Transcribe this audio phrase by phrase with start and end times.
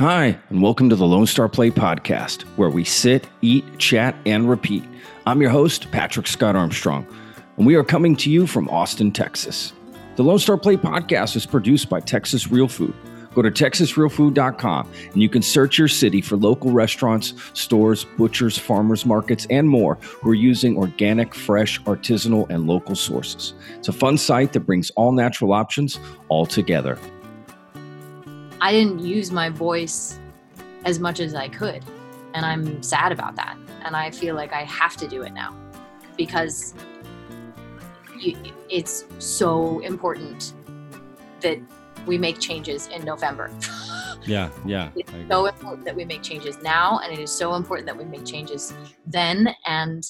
[0.00, 4.50] Hi, and welcome to the Lone Star Plate podcast, where we sit, eat, chat, and
[4.50, 4.82] repeat.
[5.24, 7.06] I'm your host, Patrick Scott Armstrong,
[7.58, 9.72] and we are coming to you from Austin, Texas.
[10.16, 12.92] The Lone Star Plate podcast is produced by Texas Real Food.
[13.34, 19.06] Go to texasrealfood.com and you can search your city for local restaurants, stores, butchers, farmers
[19.06, 23.54] markets, and more who are using organic, fresh, artisanal, and local sources.
[23.76, 26.98] It's a fun site that brings all natural options all together.
[28.64, 30.18] I didn't use my voice
[30.86, 31.84] as much as I could.
[32.32, 33.58] And I'm sad about that.
[33.82, 35.54] And I feel like I have to do it now
[36.16, 36.72] because
[38.18, 38.34] you,
[38.70, 40.54] it's so important
[41.42, 41.58] that
[42.06, 43.50] we make changes in November.
[44.26, 44.90] Yeah, yeah.
[44.96, 48.06] It's so important that we make changes now, and it is so important that we
[48.06, 48.72] make changes
[49.06, 49.54] then.
[49.66, 50.02] And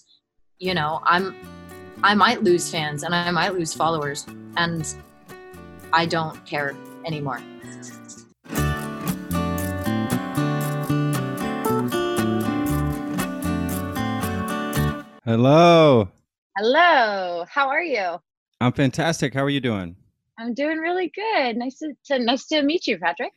[0.61, 1.35] you know, I'm,
[2.05, 4.25] I might lose fans and I might lose followers,
[4.57, 4.87] and
[5.93, 7.41] I don't care anymore.
[15.27, 16.07] Hello.
[16.55, 17.47] Hello.
[17.49, 18.21] How are you?
[18.61, 19.33] I'm fantastic.
[19.33, 19.97] How are you doing?
[20.39, 21.57] I'm doing really good.
[21.57, 23.33] Nice to, to nice to meet you, Patrick.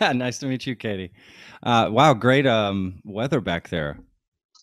[0.14, 1.10] nice to meet you, Katie.
[1.62, 3.98] Uh, wow, great um, weather back there.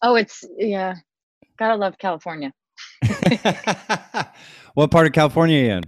[0.03, 0.93] Oh, it's yeah.
[1.57, 2.53] Gotta love California.
[4.75, 5.83] what part of California are you in?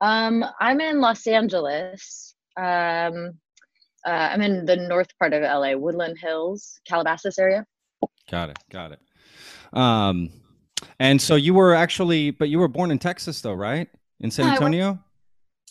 [0.00, 2.34] Um, I'm in Los Angeles.
[2.56, 3.34] Um,
[4.06, 7.66] uh, I'm in the north part of LA, Woodland Hills, Calabasas area.
[8.30, 8.58] Got it.
[8.70, 9.00] Got it.
[9.72, 10.30] Um,
[10.98, 13.88] and so you were actually, but you were born in Texas, though, right?
[14.20, 14.98] In San Antonio.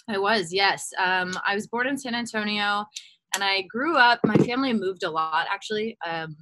[0.10, 0.90] I was, yes.
[1.00, 2.86] Um, I was born in San Antonio,
[3.34, 4.20] and I grew up.
[4.26, 5.98] My family moved a lot, actually.
[6.06, 6.36] Um,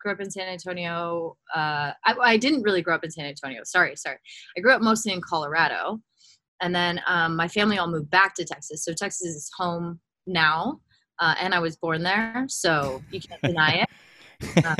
[0.00, 1.36] grew up in San Antonio.
[1.54, 3.60] Uh, I, I, didn't really grow up in San Antonio.
[3.64, 4.18] Sorry, sorry.
[4.56, 6.00] I grew up mostly in Colorado,
[6.62, 8.84] and then um, my family all moved back to Texas.
[8.84, 10.80] So Texas is home now,
[11.18, 13.88] uh, and I was born there, so you can't deny it.
[14.56, 14.76] Uh,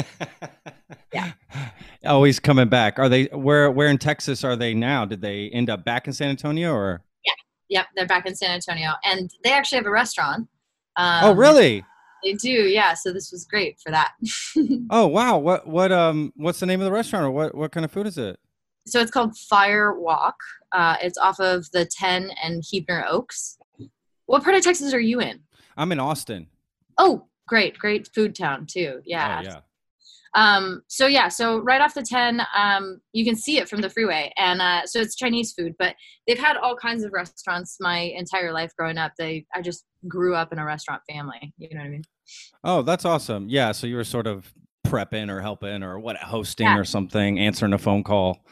[1.12, 1.33] yeah.
[2.05, 2.99] Always coming back.
[2.99, 5.05] Are they where where in Texas are they now?
[5.05, 7.33] Did they end up back in San Antonio or Yeah.
[7.69, 8.91] Yep, they're back in San Antonio.
[9.05, 10.49] And they actually have a restaurant.
[10.97, 11.84] Um, oh really?
[12.22, 12.94] They do, yeah.
[12.94, 14.12] So this was great for that.
[14.91, 15.39] oh wow.
[15.39, 18.06] What what um what's the name of the restaurant or what what kind of food
[18.06, 18.38] is it?
[18.87, 20.37] So it's called Fire Wok.
[20.71, 23.59] Uh, it's off of the 10 and Huebner Oaks.
[24.27, 25.41] What part of Texas are you in?
[25.77, 26.47] I'm in Austin.
[26.97, 29.00] Oh, great, great food town too.
[29.04, 29.40] Yeah.
[29.40, 29.60] Oh, yeah.
[30.34, 33.88] Um, so yeah, so right off the 10, um, you can see it from the
[33.88, 34.32] freeway.
[34.36, 35.96] And uh, so it's Chinese food, but
[36.26, 39.12] they've had all kinds of restaurants my entire life growing up.
[39.18, 41.54] They, I just grew up in a restaurant family.
[41.56, 42.04] You know what I mean?
[42.64, 43.48] Oh, that's awesome.
[43.48, 43.72] Yeah.
[43.72, 44.52] So you were sort of
[44.86, 46.76] prepping or helping or what, hosting yeah.
[46.76, 48.44] or something, answering a phone call.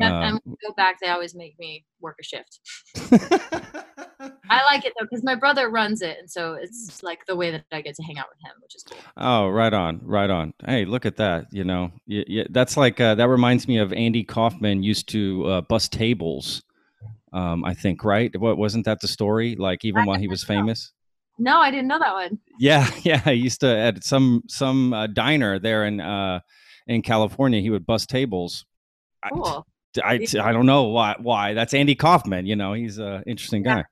[0.00, 2.60] Yep, uh, and go back, they always make me work a shift.
[4.20, 7.50] I like it though because my brother runs it, and so it's like the way
[7.50, 8.98] that I get to hang out with him, which is cool.
[9.16, 10.54] Oh, right on, right on.
[10.64, 11.46] Hey, look at that.
[11.52, 15.44] You know, y- y- that's like uh, that reminds me of Andy Kaufman used to
[15.46, 16.62] uh, bust tables.
[17.32, 18.34] Um, I think right.
[18.38, 19.54] What wasn't that the story?
[19.54, 20.92] Like even I while he was famous.
[21.38, 22.38] No, I didn't know that one.
[22.58, 23.20] Yeah, yeah.
[23.20, 26.40] He used to at some some uh, diner there in uh,
[26.86, 27.60] in California.
[27.60, 28.64] He would bust tables.
[29.32, 29.46] Cool.
[29.46, 29.62] I,
[30.02, 32.46] I I don't know why why that's Andy Kaufman.
[32.46, 33.84] You know, he's an interesting guy.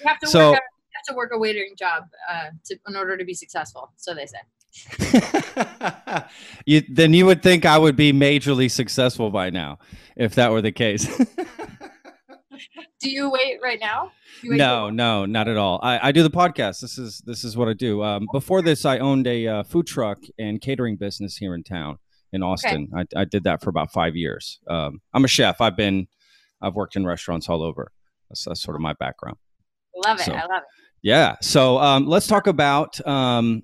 [0.00, 2.76] You have to so, work a, you have to work a waitering job uh, to,
[2.88, 3.92] in order to be successful.
[3.96, 4.38] So they say.
[6.66, 9.78] you then you would think I would be majorly successful by now
[10.16, 11.06] if that were the case.
[13.00, 14.12] do you wait right now?
[14.42, 15.78] No, no, not at all.
[15.82, 16.80] I, I do the podcast.
[16.80, 18.02] This is this is what I do.
[18.02, 21.98] Um, before this, I owned a uh, food truck and catering business here in town
[22.32, 22.88] in Austin.
[22.94, 23.06] Okay.
[23.16, 24.58] I, I, did that for about five years.
[24.68, 25.60] Um, I'm a chef.
[25.60, 26.08] I've been,
[26.60, 27.92] I've worked in restaurants all over.
[28.28, 29.36] That's, that's sort of my background.
[30.04, 30.24] Love it.
[30.24, 30.82] So, I love it.
[31.02, 31.36] Yeah.
[31.42, 33.04] So um, let's talk about.
[33.06, 33.62] Um,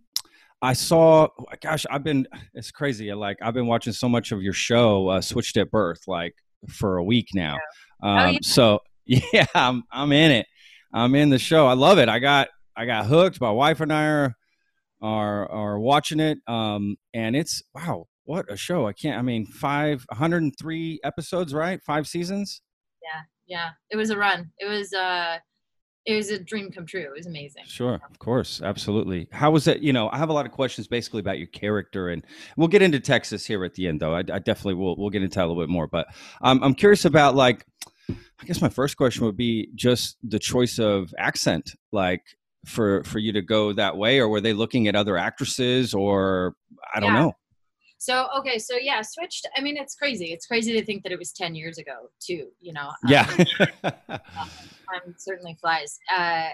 [0.61, 1.29] I saw.
[1.63, 2.27] Gosh, I've been.
[2.55, 3.13] It's crazy.
[3.15, 6.35] Like I've been watching so much of your show, uh, Switched at Birth, like
[6.69, 7.57] for a week now.
[8.03, 8.11] Yeah.
[8.11, 8.39] Um, oh, yeah.
[8.43, 10.47] So yeah, I'm I'm in it.
[10.93, 11.67] I'm in the show.
[11.67, 12.09] I love it.
[12.09, 13.41] I got I got hooked.
[13.41, 14.35] My wife and I are
[15.01, 16.39] are are watching it.
[16.49, 18.87] Um, and it's wow what a show!
[18.87, 19.19] I can't.
[19.19, 21.83] I mean, five, 103 episodes, right?
[21.83, 22.61] Five seasons.
[23.03, 23.71] Yeah, yeah.
[23.91, 24.51] It was a run.
[24.59, 25.39] It was uh
[26.05, 27.01] it was a dream come true.
[27.01, 27.65] It was amazing.
[27.67, 29.29] Sure, of course, absolutely.
[29.33, 29.81] How was it?
[29.81, 32.23] You know, I have a lot of questions basically about your character, and
[32.59, 34.15] we'll get into Texas here at the end, though.
[34.15, 34.95] I, I definitely will.
[34.99, 36.09] We'll get into that a little bit more, but
[36.43, 37.65] um, I'm curious about like.
[38.41, 42.23] I guess my first question would be just the choice of accent, like
[42.67, 46.55] for for you to go that way, or were they looking at other actresses, or
[46.95, 47.21] I don't yeah.
[47.21, 47.33] know.
[47.99, 49.47] So okay, so yeah, switched.
[49.57, 50.33] I mean, it's crazy.
[50.33, 52.49] It's crazy to think that it was ten years ago, too.
[52.61, 52.91] You know.
[53.07, 53.29] Yeah.
[53.85, 55.99] um, time certainly flies.
[56.15, 56.49] Uh,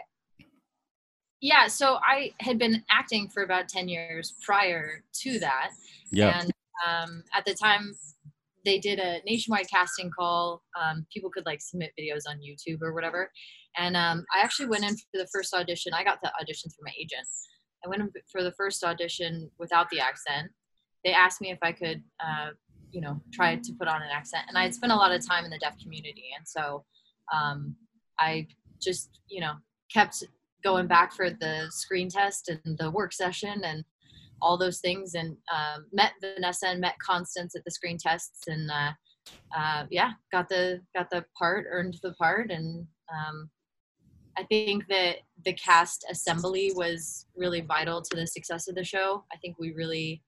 [1.44, 5.73] yeah, so I had been acting for about 10 years prior to that.
[6.11, 6.41] Yeah.
[6.41, 6.50] And
[6.88, 7.94] um, at the time,
[8.64, 10.62] they did a nationwide casting call.
[10.81, 13.31] Um, people could like submit videos on YouTube or whatever.
[13.76, 15.93] And um, I actually went in for the first audition.
[15.93, 17.26] I got the audition through my agent.
[17.85, 20.50] I went in for the first audition without the accent.
[21.05, 22.51] They asked me if I could, uh,
[22.91, 24.45] you know, try to put on an accent.
[24.49, 26.27] And I had spent a lot of time in the deaf community.
[26.37, 26.85] And so
[27.33, 27.75] um,
[28.19, 28.47] I
[28.81, 29.55] just, you know,
[29.93, 30.23] kept
[30.62, 33.85] going back for the screen test and the work session and
[34.41, 38.71] all those things and um, met Vanessa and met Constance at the screen tests and
[38.71, 38.93] uh,
[39.57, 43.50] uh, yeah got the got the part earned the part and um,
[44.37, 49.25] I think that the cast assembly was really vital to the success of the show
[49.33, 50.23] I think we really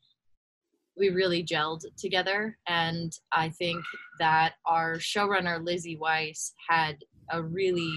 [0.96, 3.84] we really gelled together and I think
[4.18, 6.96] that our showrunner Lizzie Weiss had
[7.30, 7.92] a really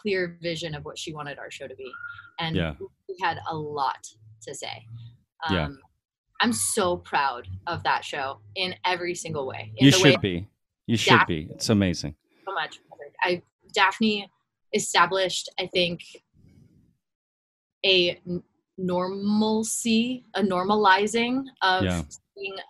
[0.00, 1.90] clear vision of what she wanted our show to be.
[2.38, 2.74] And yeah.
[2.80, 4.06] we had a lot
[4.42, 4.84] to say.
[5.48, 5.68] Um, yeah.
[6.40, 9.72] I'm so proud of that show in every single way.
[9.76, 10.48] In you should way be.
[10.86, 11.52] You should Daphne, be.
[11.52, 12.14] It's amazing.
[12.46, 12.78] So much.
[13.22, 13.42] I
[13.74, 14.30] Daphne
[14.72, 16.00] established, I think,
[17.84, 18.20] a
[18.76, 22.02] normalcy, a normalizing of Yeah.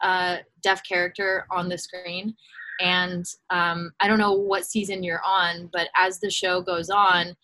[0.03, 2.35] A deaf character on the screen
[2.81, 7.35] and um, I don't know what season you're on, but as the show goes on,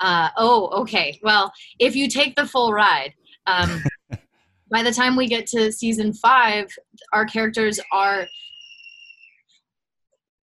[0.00, 1.18] uh, oh, okay.
[1.22, 3.14] Well, if you take the full ride,
[3.46, 3.82] um,
[4.70, 6.74] by the time we get to season five,
[7.12, 8.26] our characters are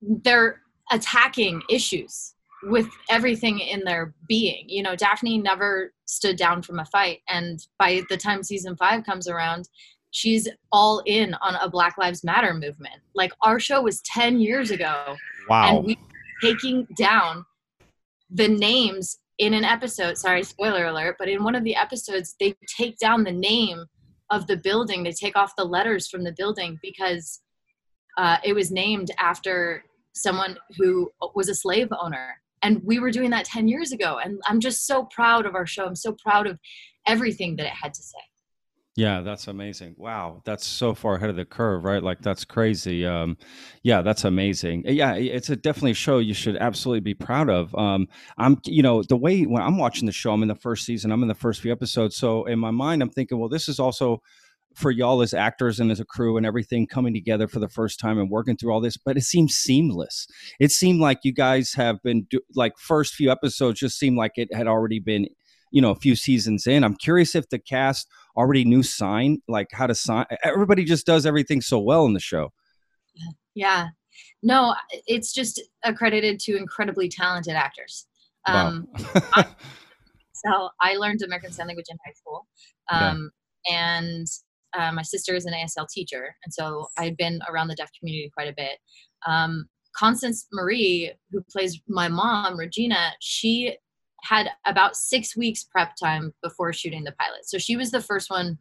[0.01, 2.33] they're attacking issues
[2.63, 4.65] with everything in their being.
[4.67, 9.05] You know, Daphne never stood down from a fight, and by the time season five
[9.05, 9.69] comes around,
[10.13, 13.01] she's all in on a Black Lives Matter movement.
[13.13, 15.15] Like our show was 10 years ago.
[15.49, 15.77] Wow.
[15.77, 15.97] And we
[16.41, 17.45] taking down
[18.29, 20.17] the names in an episode.
[20.17, 23.85] Sorry, spoiler alert, but in one of the episodes, they take down the name
[24.29, 25.03] of the building.
[25.03, 27.41] They take off the letters from the building because
[28.17, 29.83] uh, it was named after
[30.13, 32.35] someone who was a slave owner.
[32.61, 34.19] And we were doing that 10 years ago.
[34.23, 35.85] And I'm just so proud of our show.
[35.85, 36.59] I'm so proud of
[37.07, 38.19] everything that it had to say.
[38.95, 39.95] Yeah, that's amazing.
[39.97, 42.03] Wow, that's so far ahead of the curve, right?
[42.03, 43.03] Like that's crazy.
[43.07, 43.37] Um,
[43.81, 44.83] yeah, that's amazing.
[44.85, 47.73] Yeah, it's a definitely a show you should absolutely be proud of.
[47.73, 48.07] Um,
[48.37, 51.11] I'm, you know, the way when I'm watching the show, I'm in the first season,
[51.11, 53.79] I'm in the first few episodes, so in my mind, I'm thinking, well, this is
[53.79, 54.21] also
[54.75, 57.99] for y'all as actors and as a crew and everything coming together for the first
[57.99, 60.27] time and working through all this but it seems seamless
[60.59, 64.31] it seemed like you guys have been do- like first few episodes just seemed like
[64.35, 65.27] it had already been
[65.71, 69.67] you know a few seasons in i'm curious if the cast already knew sign like
[69.71, 72.51] how to sign everybody just does everything so well in the show
[73.53, 73.87] yeah
[74.41, 74.73] no
[75.07, 78.07] it's just accredited to incredibly talented actors
[78.47, 79.21] um wow.
[79.33, 79.45] I,
[80.33, 82.47] so i learned american sign language in high school
[82.89, 83.31] um
[83.67, 83.97] yeah.
[84.01, 84.27] and
[84.75, 88.31] uh, my sister is an asl teacher and so i'd been around the deaf community
[88.33, 88.79] quite a bit
[89.27, 89.65] um
[89.95, 93.77] constance marie who plays my mom regina she
[94.23, 97.45] had about six weeks prep time before shooting the pilot.
[97.45, 98.57] So she was the first one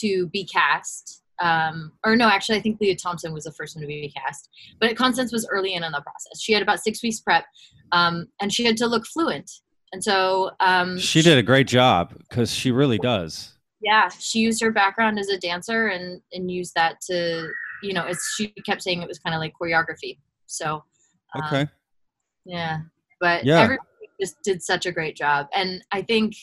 [0.00, 1.22] to be cast.
[1.40, 4.48] Um, or no, actually, I think Lea Thompson was the first one to be cast.
[4.80, 6.40] But Constance was early in on the process.
[6.40, 7.44] She had about six weeks prep,
[7.92, 9.50] um, and she had to look fluent.
[9.92, 13.52] And so um, she did a great job because she really does.
[13.80, 17.48] Yeah, she used her background as a dancer and and used that to
[17.82, 20.18] you know, it's she kept saying it was kind of like choreography.
[20.46, 20.84] So
[21.34, 21.66] um, okay,
[22.44, 22.78] yeah,
[23.20, 23.60] but yeah.
[23.60, 23.78] Every,
[24.20, 25.46] just did such a great job.
[25.54, 26.34] And i think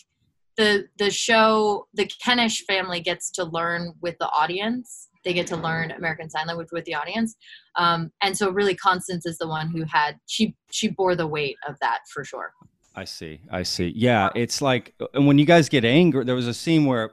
[0.58, 5.10] the the show the kennish family gets to learn with the audience.
[5.26, 7.36] They get to learn american sign language with the audience.
[7.76, 11.58] Um, and so really constance is the one who had she she bore the weight
[11.68, 12.54] of that for sure.
[12.96, 13.42] I see.
[13.50, 13.92] I see.
[13.96, 17.12] Yeah it's like and when you guys get angry there was a scene where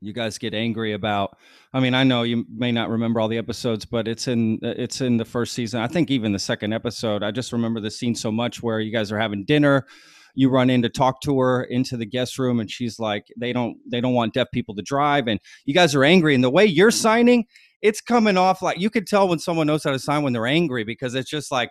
[0.00, 1.36] you guys get angry about.
[1.72, 5.00] I mean i know you may not remember all the episodes but it's in it's
[5.00, 5.80] in the first season.
[5.80, 7.22] I think even the second episode.
[7.22, 9.86] I just remember the scene so much where you guys are having dinner
[10.34, 13.52] you run in to talk to her into the guest room and she's like they
[13.52, 16.50] don't they don't want deaf people to drive and you guys are angry and the
[16.50, 17.44] way you're signing
[17.82, 20.46] it's coming off like you could tell when someone knows how to sign when they're
[20.46, 21.70] angry because it's just like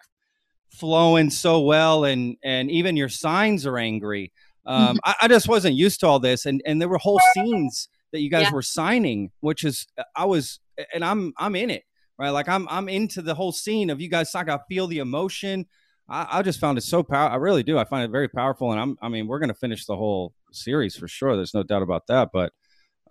[0.69, 4.31] flowing so well and and even your signs are angry.
[4.65, 7.89] Um, I, I just wasn't used to all this and and there were whole scenes
[8.11, 8.53] that you guys yeah.
[8.53, 10.59] were signing, which is I was
[10.93, 11.83] and I'm I'm in it,
[12.17, 12.29] right?
[12.29, 15.65] Like I'm I'm into the whole scene of you guys like I feel the emotion.
[16.09, 17.33] I, I just found it so powerful.
[17.33, 17.77] I really do.
[17.77, 20.95] I find it very powerful, and I'm I mean we're gonna finish the whole series
[20.95, 21.35] for sure.
[21.35, 22.29] There's no doubt about that.
[22.31, 22.53] But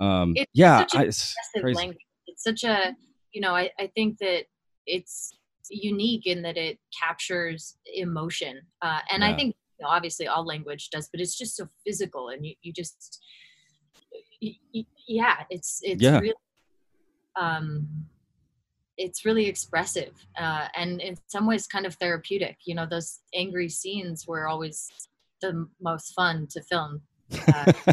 [0.01, 1.77] um, it's yeah, I, it's crazy.
[1.77, 1.99] Language.
[2.27, 2.95] It's such a
[3.33, 4.45] you know I I think that
[4.87, 5.37] it's
[5.69, 9.29] unique in that it captures emotion, uh, and yeah.
[9.29, 12.55] I think you know, obviously all language does, but it's just so physical and you,
[12.63, 13.21] you just,
[15.07, 16.19] yeah, it's, it's yeah.
[16.19, 16.35] really,
[17.37, 17.87] um,
[18.99, 22.57] it's really expressive uh, and in some ways kind of therapeutic.
[22.65, 24.89] You know, those angry scenes were always
[25.41, 27.03] the most fun to film.
[27.49, 27.73] Uh,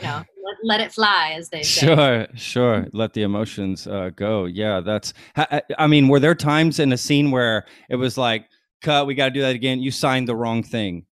[0.00, 1.86] you know, let, let, it fly, as they say.
[1.86, 2.86] Sure, sure.
[2.92, 4.46] Let the emotions uh, go.
[4.46, 5.12] Yeah, that's.
[5.36, 8.46] I mean, were there times in a scene where it was like,
[8.82, 11.06] "Cut, we got to do that again." You signed the wrong thing.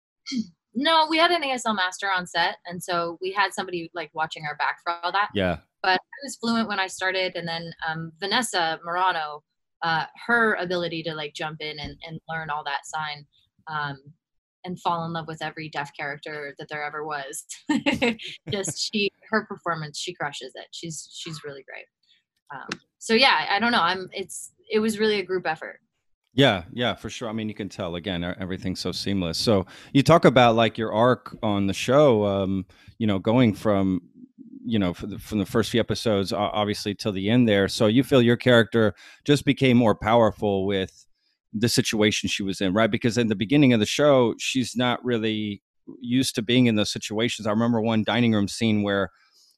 [0.75, 4.45] No, we had an ASL master on set, and so we had somebody like watching
[4.47, 5.29] our back for all that.
[5.35, 5.59] Yeah.
[5.83, 9.41] But I was fluent when I started, and then um, Vanessa Marano,
[9.83, 13.26] uh, her ability to like jump in and, and learn all that sign,
[13.71, 13.99] um,
[14.64, 17.45] and fall in love with every deaf character that there ever was.
[18.50, 20.67] Just she, her performance, she crushes it.
[20.71, 21.87] She's she's really great.
[22.55, 23.83] Um, so yeah, I don't know.
[23.83, 24.09] I'm.
[24.12, 25.81] It's it was really a group effort.
[26.35, 27.29] Yeah, yeah, for sure.
[27.29, 29.37] I mean, you can tell again, everything's so seamless.
[29.37, 32.65] So you talk about like your arc on the show, um,
[32.99, 34.01] you know, going from,
[34.65, 37.69] you know, the, from the first few episodes, obviously till the end there.
[37.69, 38.95] So you feel your character
[39.27, 41.05] just became more powerful with
[41.53, 42.91] the situation she was in, right?
[42.91, 45.62] Because in the beginning of the show, she's not really
[46.01, 47.47] used to being in those situations.
[47.47, 49.11] I remember one dining room scene where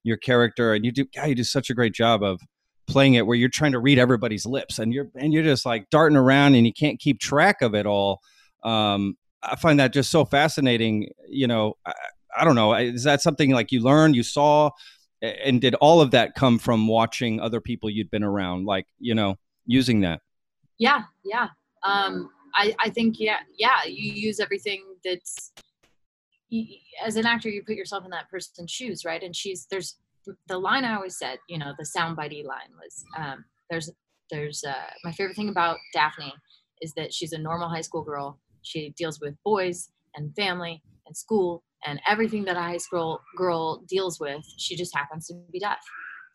[0.02, 2.40] your character and you do, yeah, you do such a great job of
[2.86, 5.88] playing it where you're trying to read everybody's lips and you're and you're just like
[5.90, 8.20] darting around and you can't keep track of it all
[8.62, 11.92] um, i find that just so fascinating you know I,
[12.38, 14.70] I, don't know is that something like you learned you saw
[15.22, 19.14] and did all of that come from watching other people you'd been around like you
[19.14, 19.36] know
[19.66, 20.20] using that?
[20.78, 21.48] Yeah yeah
[21.82, 25.52] um, I, I think yeah yeah you use everything that's
[27.04, 29.22] as an actor you put yourself in that person's shoes right?
[29.22, 29.96] And she's there's
[30.48, 33.90] the line I always said, you know, the soundbitey line was, um, there's,
[34.30, 36.32] there's, uh, my favorite thing about Daphne
[36.80, 38.38] is that she's a normal high school girl.
[38.62, 43.82] She deals with boys and family and school and everything that a high school girl
[43.88, 44.42] deals with.
[44.58, 45.80] She just happens to be deaf.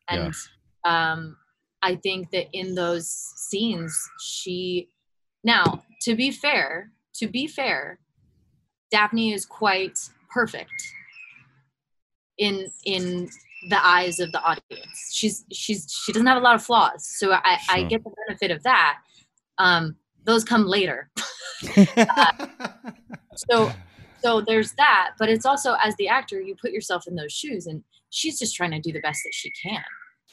[0.10, 0.34] And,
[0.86, 1.12] yeah.
[1.14, 1.38] um,
[1.82, 4.90] I think that in those scenes, she,
[5.44, 8.00] now to be fair, to be fair,
[8.92, 9.98] Daphne is quite
[10.30, 10.72] perfect
[12.38, 13.30] in in
[13.68, 15.12] the eyes of the audience.
[15.12, 17.78] She's she's she doesn't have a lot of flaws, so I, sure.
[17.78, 19.00] I get the benefit of that.
[19.58, 21.10] Um, those come later.
[21.98, 22.48] uh,
[23.36, 23.72] so
[24.22, 27.68] so there's that, but it's also as the actor, you put yourself in those shoes,
[27.68, 29.84] and she's just trying to do the best that she can,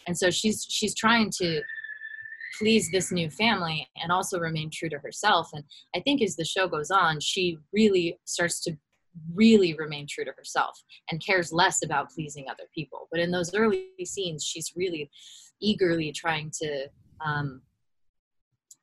[0.06, 1.62] and so she's she's trying to
[2.59, 5.50] please this new family and also remain true to herself.
[5.52, 5.64] And
[5.95, 8.76] I think as the show goes on, she really starts to
[9.35, 10.80] really remain true to herself
[11.11, 13.08] and cares less about pleasing other people.
[13.11, 15.11] But in those early scenes, she's really
[15.61, 16.87] eagerly trying to,
[17.25, 17.62] um,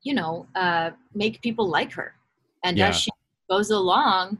[0.01, 2.13] you know, uh, make people like her.
[2.63, 2.89] And yeah.
[2.89, 3.11] as she
[3.49, 4.39] goes along,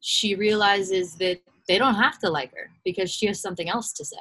[0.00, 4.04] she realizes that they don't have to like her because she has something else to
[4.04, 4.16] say.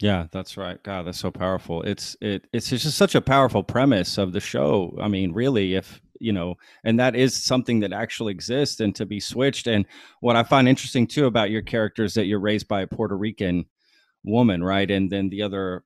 [0.00, 0.82] Yeah, that's right.
[0.82, 1.82] God, that's so powerful.
[1.82, 4.96] It's it it's just such a powerful premise of the show.
[5.00, 9.06] I mean, really, if you know, and that is something that actually exists and to
[9.06, 9.66] be switched.
[9.66, 9.86] And
[10.20, 13.16] what I find interesting too about your character is that you're raised by a Puerto
[13.16, 13.64] Rican
[14.24, 14.90] woman, right?
[14.90, 15.82] And then the other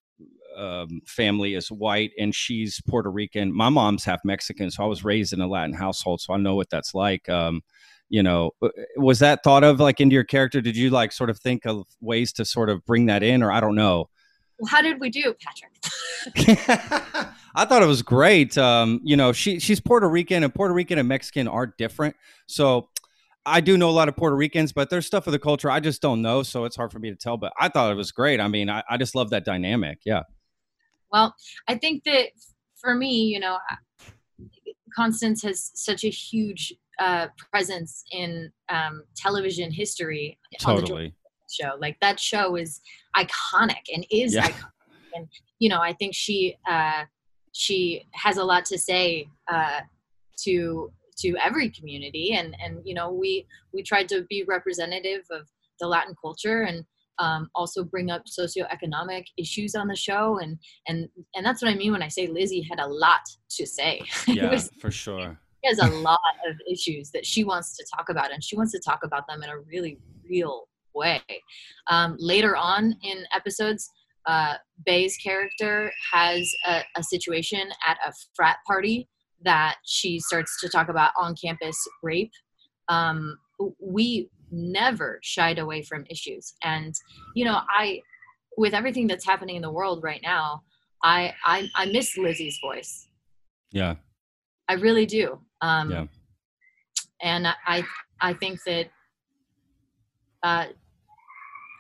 [0.57, 3.53] um, family is white and she's Puerto Rican.
[3.53, 6.55] My mom's half Mexican, so I was raised in a Latin household, so I know
[6.55, 7.29] what that's like.
[7.29, 7.63] Um,
[8.09, 10.61] you know, uh, was that thought of like into your character?
[10.61, 13.51] Did you like sort of think of ways to sort of bring that in, or
[13.51, 14.09] I don't know?
[14.59, 15.73] Well, how did we do, Patrick?
[17.55, 18.57] I thought it was great.
[18.59, 22.17] Um, you know, she she's Puerto Rican, and Puerto Rican and Mexican are different.
[22.47, 22.89] So
[23.47, 25.81] I do know a lot of Puerto Ricans, but there's stuff of the culture I
[25.81, 27.37] just don't know, so it's hard for me to tell.
[27.37, 28.41] But I thought it was great.
[28.41, 29.99] I mean, I, I just love that dynamic.
[30.05, 30.23] Yeah.
[31.13, 31.35] Well,
[31.69, 32.31] I think that
[32.77, 33.59] for me, you know,
[34.95, 40.39] Constance has such a huge uh, presence in um, television history.
[40.61, 41.15] Totally.
[41.51, 41.73] Show.
[41.79, 42.81] Like that show is
[43.17, 44.49] iconic and is yeah.
[44.49, 44.71] iconic.
[45.15, 47.05] And you know, I think she uh,
[47.53, 49.81] she has a lot to say uh,
[50.45, 52.35] to to every community.
[52.35, 55.49] And and you know we we tried to be representative of
[55.81, 56.85] the latin culture and
[57.19, 60.39] um, also bring up socioeconomic issues on the show.
[60.39, 60.59] And
[60.89, 63.21] and and that's what i mean when i say lizzie had a lot
[63.51, 64.03] to say.
[64.27, 65.39] Yeah was, for sure.
[65.63, 68.73] she has a lot of issues that she wants to talk about and she wants
[68.73, 69.99] to talk about them in a really
[70.29, 71.21] real way
[71.89, 73.91] um, later on in episodes
[74.27, 74.55] uh,
[74.87, 79.09] Bay's character has a, a situation at a frat party
[79.45, 82.33] that she starts to talk about on campus rape.
[82.89, 83.37] Um,
[83.79, 86.55] we never shied away from issues.
[86.63, 86.95] And,
[87.35, 88.01] you know, I,
[88.57, 90.63] with everything that's happening in the world right now,
[91.03, 93.09] I, I, I miss Lizzie's voice.
[93.73, 93.97] Yeah.
[94.69, 95.39] I really do.
[95.61, 96.07] Um, yeah.
[97.21, 97.85] and I
[98.21, 98.87] I think that
[100.43, 100.67] uh,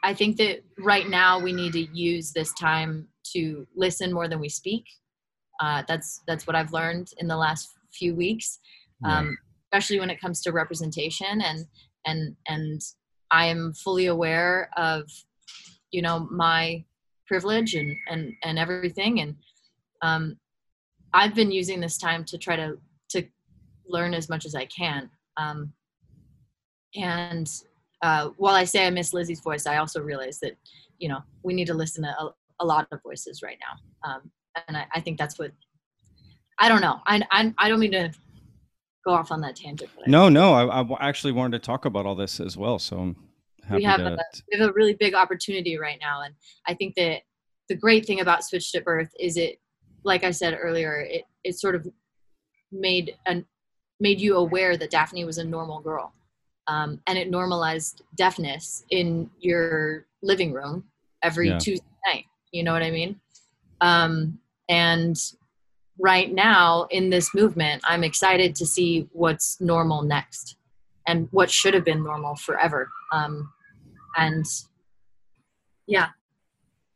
[0.04, 4.38] I think that right now we need to use this time to listen more than
[4.38, 4.84] we speak.
[5.60, 8.58] Uh, that's that's what I've learned in the last few weeks,
[9.04, 9.36] um,
[9.72, 11.66] especially when it comes to representation and
[12.06, 12.82] and and
[13.30, 15.10] I am fully aware of
[15.90, 16.84] you know my
[17.26, 19.36] privilege and and and everything and
[20.02, 20.36] um,
[21.14, 22.76] I've been using this time to try to
[23.10, 23.22] to
[23.88, 25.08] learn as much as I can.
[25.38, 25.72] Um,
[26.94, 27.48] and
[28.04, 30.52] uh, while I say I miss Lizzie's voice, I also realize that
[30.98, 34.30] you know we need to listen to a, a lot of voices right now, um,
[34.68, 35.52] and I, I, think that's what
[36.58, 37.00] I don't know.
[37.06, 38.12] I, I I don't mean to
[39.06, 39.90] go off on that tangent.
[40.06, 42.78] no, no, I, I, actually wanted to talk about all this as well.
[42.78, 43.16] So I'm
[43.62, 44.18] happy we have, to, a,
[44.52, 46.34] we have a really big opportunity right now, and
[46.68, 47.22] I think that
[47.70, 49.60] the great thing about Switched at Birth is it,
[50.02, 51.88] like I said earlier, it it sort of
[52.70, 53.46] made an
[53.98, 56.12] made you aware that Daphne was a normal girl
[56.66, 60.84] um, and it normalized deafness in your living room
[61.22, 61.58] every yeah.
[61.58, 62.24] Tuesday night.
[62.52, 63.20] You know what I mean?
[63.80, 65.16] Um, and
[65.98, 70.56] right now in this movement, I'm excited to see what's normal next
[71.06, 72.90] and what should have been normal forever.
[73.12, 73.52] Um,
[74.16, 74.46] and
[75.86, 76.08] yeah,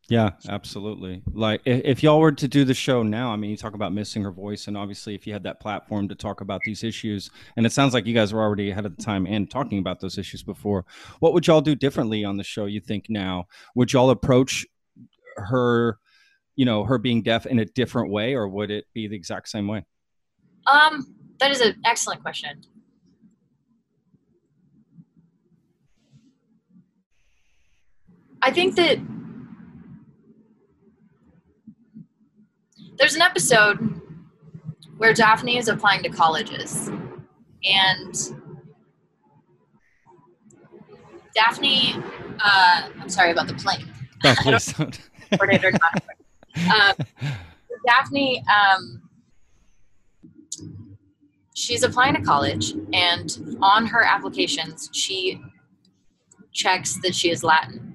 [0.08, 1.22] yeah, absolutely.
[1.32, 3.92] Like if, if, y'all were to do the show now, I mean, you talk about
[3.92, 7.30] missing her voice, and obviously, if you had that platform to talk about these issues,
[7.56, 10.00] and it sounds like you guys were already ahead of the time and talking about
[10.00, 10.86] those issues before,
[11.20, 12.64] what would y'all do differently on the show?
[12.64, 13.48] You think now?
[13.74, 14.66] Would y'all approach
[15.36, 15.98] her,
[16.56, 19.50] you know, her being deaf in a different way, or would it be the exact
[19.50, 19.84] same way?
[20.66, 22.62] Um, that is an excellent question.
[28.40, 28.98] I think that
[32.98, 34.00] there's an episode
[34.96, 36.90] where Daphne is applying to colleges,
[37.64, 38.14] and
[41.34, 41.94] Daphne,
[42.44, 43.88] uh, I'm sorry about the plane.
[44.42, 44.98] Please don't.
[46.70, 46.94] uh,
[47.86, 49.02] Daphne, um,
[51.54, 55.40] she's applying to college, and on her applications, she
[56.52, 57.94] checks that she is Latin.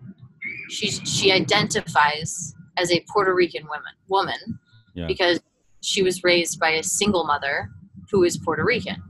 [0.70, 4.60] She she identifies as a Puerto Rican woman woman
[4.94, 5.08] yeah.
[5.08, 5.40] because
[5.82, 7.70] she was raised by a single mother
[8.12, 9.02] who is Puerto Rican.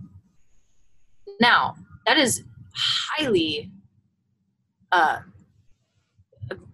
[1.39, 2.43] Now, that is
[2.75, 3.71] highly
[4.91, 5.19] uh,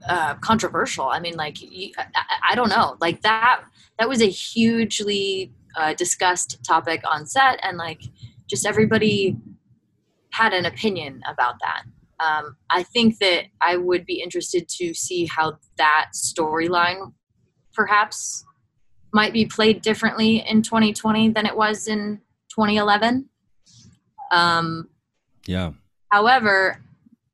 [0.08, 1.08] uh, controversial.
[1.08, 3.64] I mean, like, I, I, don't know, like that.
[3.98, 8.02] That was a hugely uh, discussed topic on set, and like,
[8.50, 9.38] just everybody
[10.32, 11.84] had an opinion about that.
[12.20, 17.14] Um, I think that I would be interested to see how that storyline
[17.74, 18.44] perhaps
[19.14, 23.30] might be played differently in 2020 than it was in 2011.
[24.32, 24.90] Um,
[25.46, 25.72] yeah.
[26.12, 26.82] However,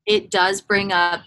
[0.06, 1.22] it does bring up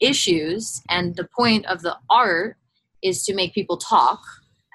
[0.00, 2.56] issues, and the point of the art
[3.02, 4.20] is to make people talk.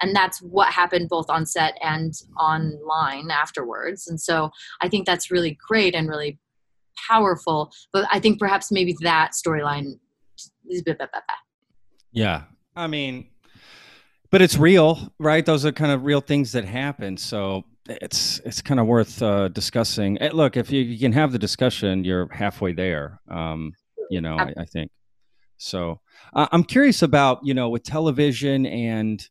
[0.00, 4.06] And that's what happened both on set and online afterwards.
[4.06, 4.50] And so
[4.80, 6.38] I think that's really great and really
[7.08, 7.70] powerful.
[7.92, 9.98] But I think perhaps maybe that storyline
[12.12, 12.42] Yeah.
[12.76, 13.28] I mean,
[14.34, 15.46] but it's real, right?
[15.46, 17.16] Those are kind of real things that happen.
[17.16, 20.20] So it's it's kind of worth uh, discussing.
[20.20, 23.20] Eh, look, if you, you, can have the discussion, you're halfway there.
[23.30, 23.74] Um,
[24.10, 24.90] you know, I, I think.
[25.56, 26.00] So
[26.34, 29.24] uh, I'm curious about you know with television and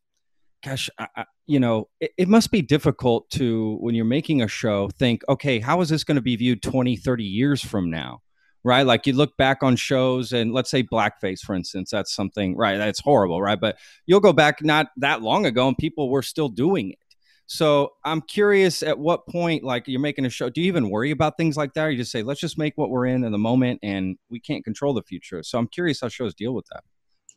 [0.64, 4.48] gosh, I, I, you know, it, it, must be difficult to when you're making a
[4.48, 8.22] show think, okay, how is this going to be viewed 20, 30 years from now?
[8.64, 8.86] Right?
[8.86, 12.78] Like you look back on shows and let's say blackface, for instance, that's something, right?
[12.78, 13.60] That's horrible, right?
[13.60, 16.98] But you'll go back not that long ago and people were still doing it.
[17.46, 21.12] So I'm curious at what point, like you're making a show, do you even worry
[21.12, 21.86] about things like that?
[21.86, 24.40] Or you just say, let's just make what we're in in the moment and we
[24.40, 25.44] can't control the future.
[25.44, 26.84] So I'm curious how shows deal with that.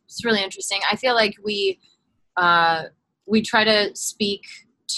[0.05, 0.79] It's really interesting.
[0.89, 1.79] I feel like we,
[2.37, 2.83] uh,
[3.25, 4.43] we try to speak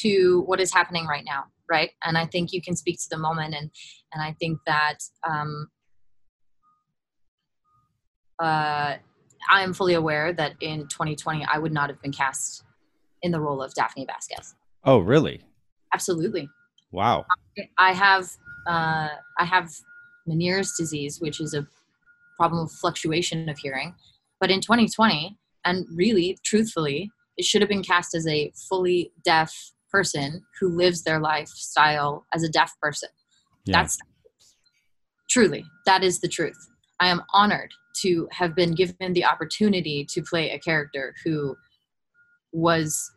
[0.01, 3.17] to what is happening right now right and i think you can speak to the
[3.17, 3.71] moment and
[4.13, 5.67] and i think that um,
[8.39, 8.95] uh,
[9.51, 12.63] I am fully aware that in 2020 I would not have been cast
[13.21, 14.55] in the role of Daphne Vasquez.
[14.83, 15.41] Oh, really?
[15.93, 16.47] Absolutely.
[16.91, 17.25] Wow.
[17.77, 18.29] I have
[18.67, 19.71] uh, I have
[20.27, 21.67] Meniere's disease, which is a
[22.37, 23.95] problem of fluctuation of hearing.
[24.39, 29.53] But in 2020, and really, truthfully, it should have been cast as a fully deaf
[29.91, 33.09] person who lives their lifestyle as a deaf person.
[33.65, 33.79] Yeah.
[33.79, 33.97] That's
[35.29, 36.57] truly that is the truth.
[36.99, 37.71] I am honored
[38.01, 41.55] to have been given the opportunity to play a character who
[42.51, 43.11] was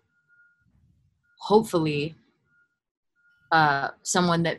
[1.41, 2.15] hopefully
[3.51, 4.59] uh, someone that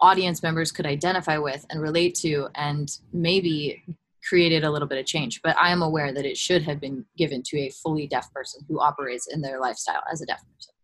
[0.00, 3.82] audience members could identify with and relate to and maybe
[4.28, 5.40] created a little bit of change.
[5.42, 8.64] But i am aware that it should have been given to a fully deaf person
[8.68, 10.74] who operates in their lifestyle as a deaf person.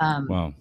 [0.00, 0.54] Um, wow.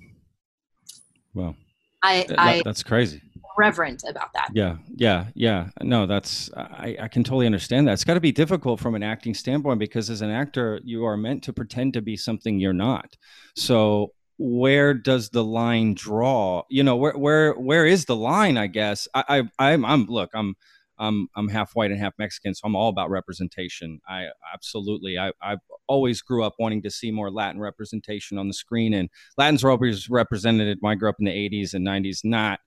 [1.33, 1.55] Wow.
[2.03, 3.21] I, that, I that's crazy
[3.57, 4.49] reverent about that.
[4.53, 5.69] Yeah yeah yeah.
[5.81, 7.93] No that's i i can totally understand that.
[7.93, 11.17] It's got to be difficult from an acting standpoint because as an actor you are
[11.17, 13.15] meant to pretend to be something you're not.
[13.55, 16.63] So where does the line draw?
[16.69, 19.07] You know where where where is the line i guess?
[19.13, 19.23] I,
[19.59, 20.55] I i'm i'm look i'm
[20.99, 23.99] I'm I'm half white and half Mexican, so I'm all about representation.
[24.07, 28.53] I absolutely I I always grew up wanting to see more Latin representation on the
[28.53, 30.79] screen, and Latins were always represented.
[30.83, 32.59] I grew up in the '80s and '90s, not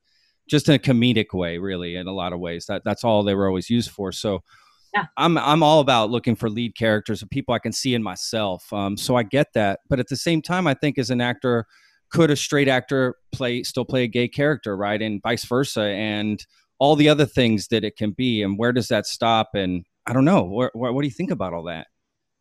[0.51, 2.67] just in a comedic way, really, in a lot of ways.
[2.67, 4.13] That that's all they were always used for.
[4.13, 4.43] So.
[4.93, 5.05] Yeah.
[5.17, 8.73] I'm I'm all about looking for lead characters of people I can see in myself.
[8.73, 11.65] Um, so I get that, but at the same time, I think as an actor,
[12.11, 16.45] could a straight actor play still play a gay character, right, and vice versa, and
[16.81, 20.13] all the other things that it can be and where does that stop and i
[20.13, 21.87] don't know what, what, what do you think about all that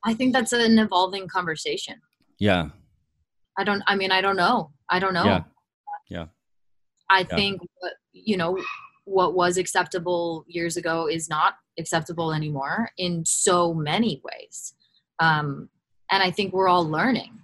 [0.03, 1.95] i think that's an evolving conversation
[2.39, 2.69] yeah
[3.57, 5.43] i don't i mean i don't know i don't know yeah
[6.09, 6.25] yeah
[7.09, 7.35] i yeah.
[7.35, 7.61] think
[8.13, 8.57] you know
[9.09, 14.73] what was acceptable years ago is not acceptable anymore in so many ways.
[15.19, 15.69] Um,
[16.11, 17.39] and i think we're all learning.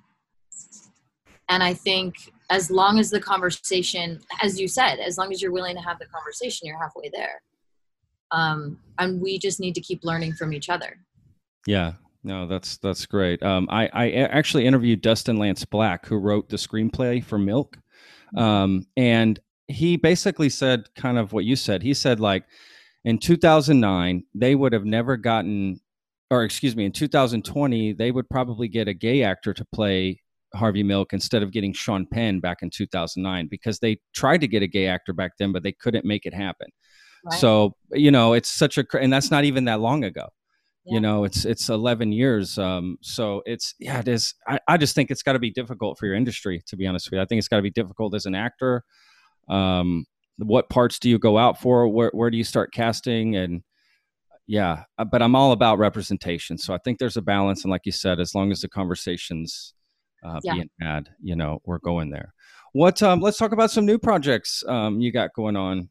[1.50, 2.16] And i think
[2.50, 6.00] as long as the conversation as you said as long as you're willing to have
[6.00, 7.42] the conversation you're halfway there.
[8.32, 10.98] Um, and we just need to keep learning from each other.
[11.68, 11.94] Yeah.
[12.24, 13.42] No that's that's great.
[13.44, 17.78] Um, I, I actually interviewed dustin lance black who wrote the screenplay for milk.
[18.36, 18.44] Mm-hmm.
[18.44, 22.46] um, and he basically said kind of what you said he said like
[23.04, 25.80] in 2009 they would have never gotten
[26.30, 30.22] or excuse me in 2020 they would probably get a gay actor to play
[30.56, 34.64] Harvey Milk instead of getting Sean Penn back in 2009 because they tried to get
[34.64, 36.68] a gay actor back then, but they couldn't make it happen.
[37.26, 37.40] Right.
[37.40, 40.30] So, you know, it's such a, and that's not even that long ago.
[40.86, 40.96] Yeah.
[40.96, 42.60] You know, it's it's 11 years.
[42.60, 44.36] Um, so it's yeah, it is.
[44.48, 47.10] I, I just think it's got to be difficult for your industry, to be honest
[47.10, 47.22] with you.
[47.22, 48.84] I think it's got to be difficult as an actor.
[49.48, 50.06] Um,
[50.38, 51.88] what parts do you go out for?
[51.88, 53.36] Where where do you start casting?
[53.36, 53.64] And
[54.48, 56.58] yeah, uh, but I'm all about representation.
[56.58, 59.74] So I think there's a balance, and like you said, as long as the conversations
[60.26, 60.54] uh, yeah.
[60.54, 61.10] being had.
[61.22, 62.34] You know, we're going there.
[62.74, 63.02] What?
[63.02, 65.90] Um, let's talk about some new projects um, you got going on,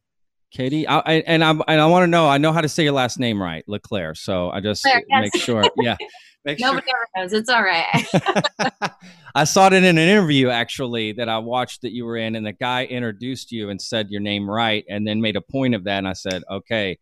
[0.50, 0.86] Katie.
[0.86, 2.28] I, I and I'm and I want to know.
[2.28, 4.16] I know how to say your last name right, Leclerc.
[4.16, 5.20] So I just Claire, yes.
[5.22, 5.64] make sure.
[5.76, 5.96] Yeah.
[6.44, 6.96] Make Nobody sure.
[6.96, 7.32] ever knows.
[7.32, 8.92] It's all right.
[9.34, 12.46] I saw it in an interview actually that I watched that you were in, and
[12.46, 15.84] the guy introduced you and said your name right, and then made a point of
[15.84, 15.98] that.
[15.98, 16.98] And I said, okay.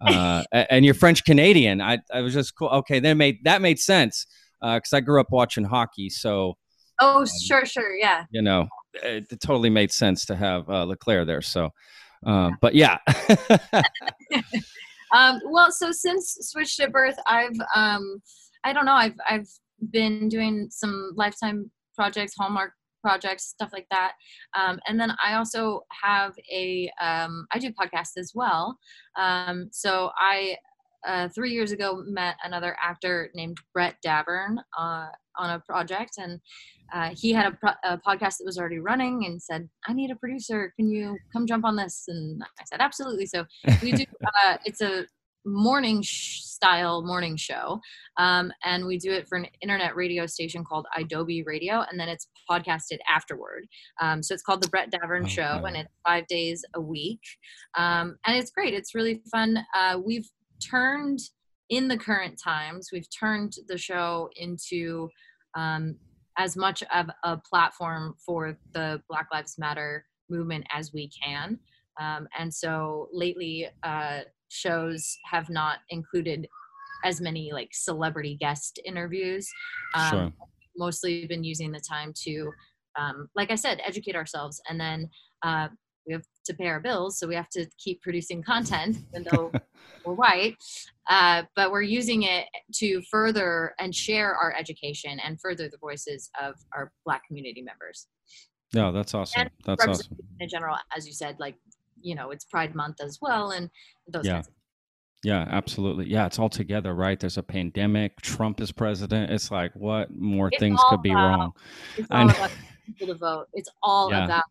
[0.00, 1.80] Uh, and you're French Canadian.
[1.80, 2.68] I, I was just cool.
[2.68, 4.26] Okay, then made that made sense
[4.60, 6.08] because uh, I grew up watching hockey.
[6.08, 6.56] So
[7.00, 8.24] Oh, um, sure, sure, yeah.
[8.30, 11.42] You know, it, it, totally made sense to have uh, Leclerc there.
[11.42, 11.70] So,
[12.24, 12.98] uh, but yeah.
[15.14, 18.22] um, well, so since switched at birth, I've um,
[18.66, 19.48] I don't know, I've I've
[19.92, 24.12] been doing some lifetime projects, Hallmark projects, stuff like that.
[24.58, 28.76] Um, and then I also have a um, I do podcasts as well.
[29.16, 30.56] Um, so I
[31.06, 35.06] uh, three years ago met another actor named Brett Davern uh,
[35.38, 36.40] on a project, and
[36.92, 40.10] uh, he had a, pro- a, podcast that was already running and said, "I need
[40.10, 40.72] a producer.
[40.74, 43.44] Can you come jump on this?" And I said, "Absolutely." So
[43.82, 44.04] we do.
[44.44, 45.06] Uh, it's a
[45.46, 47.80] morning sh- style morning show,
[48.16, 52.08] um, and we do it for an internet radio station called idobi Radio, and then
[52.08, 53.66] it's podcasted afterward.
[54.00, 55.28] Um, so it's called the Brett Davern.
[55.28, 57.20] Show, and it's five days a week,
[57.76, 58.74] um, and it's great.
[58.74, 59.58] It's really fun.
[59.74, 60.28] Uh, we've
[60.60, 61.20] turned
[61.68, 65.08] in the current times, we've turned the show into
[65.56, 65.96] um,
[66.38, 71.58] as much of a platform for the Black Lives Matter movement as we can.
[72.00, 76.46] Um, and so lately, uh, shows have not included
[77.04, 79.48] as many like celebrity guest interviews.
[79.94, 80.32] Um, sure.
[80.76, 82.50] Mostly been using the time to,
[82.98, 84.60] um, like I said, educate ourselves.
[84.68, 85.08] And then
[85.42, 85.68] uh,
[86.06, 89.52] we have to pay our bills, so we have to keep producing content, even though
[90.04, 90.56] we're white.
[91.08, 96.30] Uh, but we're using it to further and share our education and further the voices
[96.42, 98.08] of our Black community members.
[98.74, 99.42] No, that's awesome.
[99.42, 100.16] And that's awesome.
[100.40, 101.54] In general, as you said, like
[102.06, 103.68] you know, it's Pride Month as well, and
[104.06, 104.24] those.
[104.24, 104.42] Yeah.
[105.24, 106.08] yeah, absolutely.
[106.08, 107.18] Yeah, it's all together, right?
[107.18, 108.20] There's a pandemic.
[108.22, 109.32] Trump is president.
[109.32, 111.52] It's like, what more it's things could be about, wrong?
[111.96, 112.52] It's all about
[112.86, 113.46] people to vote.
[113.54, 114.24] It's all yeah.
[114.24, 114.44] about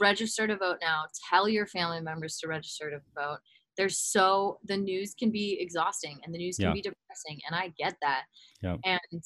[0.00, 1.02] register to vote now.
[1.28, 3.38] Tell your family members to register to vote.
[3.76, 6.74] There's so the news can be exhausting and the news can yeah.
[6.74, 8.22] be depressing, and I get that.
[8.62, 8.76] Yeah.
[8.84, 9.22] And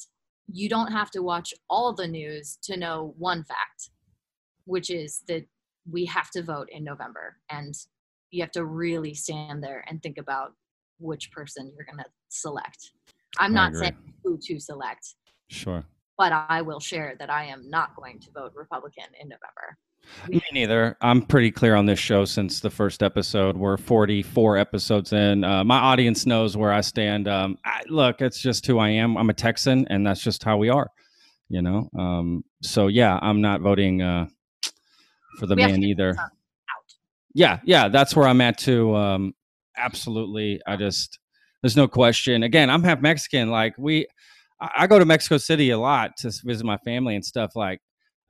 [0.51, 3.91] you don't have to watch all the news to know one fact,
[4.65, 5.45] which is that
[5.91, 7.75] we have to vote in November, and
[8.31, 10.53] you have to really stand there and think about
[10.99, 12.93] which person you're going to select.
[13.39, 15.15] I'm not saying who to select.
[15.49, 15.85] Sure.
[16.17, 19.79] But I will share that I am not going to vote Republican in November.
[20.29, 20.97] Me neither.
[21.01, 23.57] I'm pretty clear on this show since the first episode.
[23.57, 25.45] We're 44 episodes in.
[25.45, 27.29] Uh, my audience knows where I stand.
[27.29, 29.17] Um, I, look, it's just who I am.
[29.17, 30.89] I'm a Texan, and that's just how we are.
[31.49, 31.89] You know.
[31.99, 34.27] Um, so yeah, I'm not voting uh,
[35.39, 36.17] for the we man either.
[37.35, 38.95] Yeah, yeah, that's where I'm at too.
[38.97, 39.35] Um,
[39.77, 40.61] absolutely.
[40.67, 41.19] I just
[41.63, 42.43] there's no question.
[42.43, 43.51] Again, I'm half Mexican.
[43.51, 44.07] Like we,
[44.61, 47.55] I go to Mexico City a lot to visit my family and stuff.
[47.55, 47.81] Like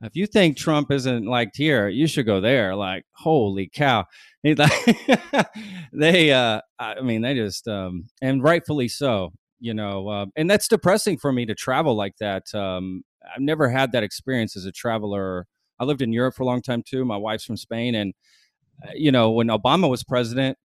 [0.01, 2.75] if you think Trump isn't liked here, you should go there.
[2.75, 4.05] Like, holy cow.
[4.43, 10.69] they, uh, I mean, they just, um, and rightfully so, you know, uh, and that's
[10.69, 12.43] depressing for me to travel like that.
[12.55, 13.03] Um,
[13.35, 15.45] I've never had that experience as a traveler.
[15.79, 17.05] I lived in Europe for a long time too.
[17.05, 17.95] My wife's from Spain.
[17.95, 18.13] And,
[18.83, 20.57] uh, you know, when Obama was president,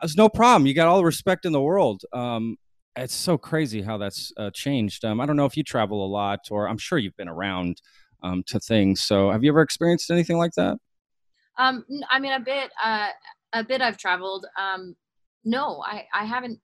[0.00, 0.66] there's no problem.
[0.66, 2.02] You got all the respect in the world.
[2.12, 2.56] Um,
[2.96, 5.04] it's so crazy how that's uh, changed.
[5.04, 7.80] Um, I don't know if you travel a lot, or I'm sure you've been around
[8.22, 9.02] um, to things.
[9.02, 10.78] So, have you ever experienced anything like that?
[11.58, 12.70] Um, I mean, a bit.
[12.82, 13.08] Uh,
[13.52, 13.80] a bit.
[13.80, 14.46] I've traveled.
[14.58, 14.96] Um,
[15.44, 16.60] no, I, I haven't.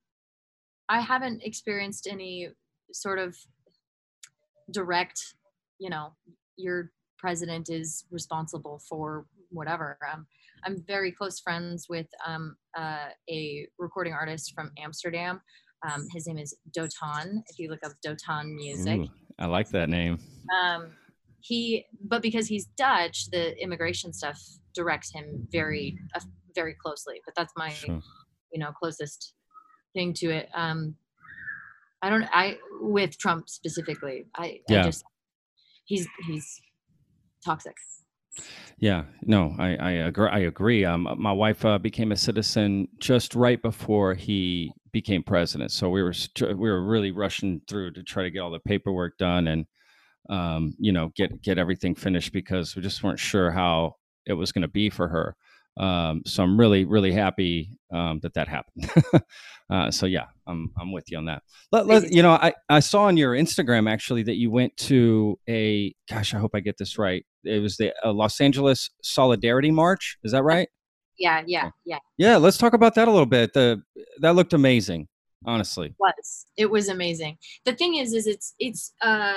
[0.89, 2.49] I haven't experienced any
[2.93, 3.37] sort of
[4.71, 5.35] direct.
[5.79, 6.15] You know,
[6.57, 6.91] your
[7.27, 9.99] president is responsible for whatever.
[10.13, 10.29] Um,
[10.65, 15.41] I'm very close friends with um, uh, a recording artist from Amsterdam.
[15.85, 17.43] Um, his name is Dotan.
[17.49, 19.09] If you look up Dotan music, Ooh,
[19.41, 20.21] I like that name.
[20.63, 20.93] Um,
[21.41, 24.41] he, but because he's Dutch, the immigration stuff
[24.73, 26.21] directs him very, uh,
[26.55, 27.21] very closely.
[27.25, 28.01] But that's my, sure.
[28.53, 29.35] you know, closest
[29.95, 30.49] thing to it.
[30.55, 30.95] Um,
[32.03, 32.29] I don't.
[32.33, 34.27] I with Trump specifically.
[34.37, 34.83] I, yeah.
[34.83, 35.03] I just
[35.87, 36.61] he's he's
[37.47, 37.77] toxic.
[38.79, 40.29] Yeah, no, I I agree.
[40.29, 40.85] I agree.
[40.85, 46.03] Um, my wife uh, became a citizen just right before he became president, so we
[46.03, 49.67] were we were really rushing through to try to get all the paperwork done and
[50.31, 53.95] um, you know get get everything finished because we just weren't sure how
[54.27, 55.37] it was going to be for her.
[55.79, 58.91] Um, so I'm really, really happy um, that that happened.
[59.71, 61.43] uh, so yeah, I'm I'm with you on that.
[61.71, 65.39] Let, let, you know, I, I saw on your Instagram actually that you went to
[65.49, 67.25] a gosh, I hope I get this right.
[67.45, 70.19] It was the uh, Los Angeles Solidarity March.
[70.25, 70.69] Is that right?
[71.19, 71.99] Yeah, yeah, yeah.
[72.19, 73.53] Yeah, let's talk about that a little bit.
[73.53, 73.83] The
[74.21, 75.09] that looked amazing,
[75.45, 75.89] honestly.
[75.89, 77.39] It was it was amazing.
[77.65, 79.35] The thing is, is it's it's uh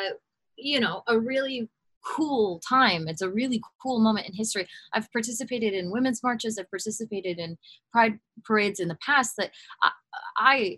[0.58, 1.70] you know a really
[2.06, 3.08] cool time.
[3.08, 4.68] It's a really cool moment in history.
[4.94, 6.58] I've participated in women's marches.
[6.58, 7.58] I've participated in
[7.92, 9.36] pride parades in the past.
[9.38, 9.52] That
[9.84, 9.92] I,
[10.38, 10.78] I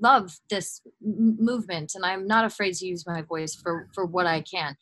[0.00, 4.42] love this movement, and I'm not afraid to use my voice for for what I
[4.42, 4.76] can.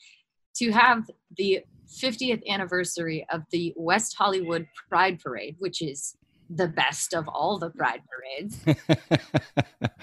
[0.57, 1.05] To have
[1.37, 6.16] the 50th anniversary of the West Hollywood Pride Parade, which is
[6.48, 8.64] the best of all the pride parades.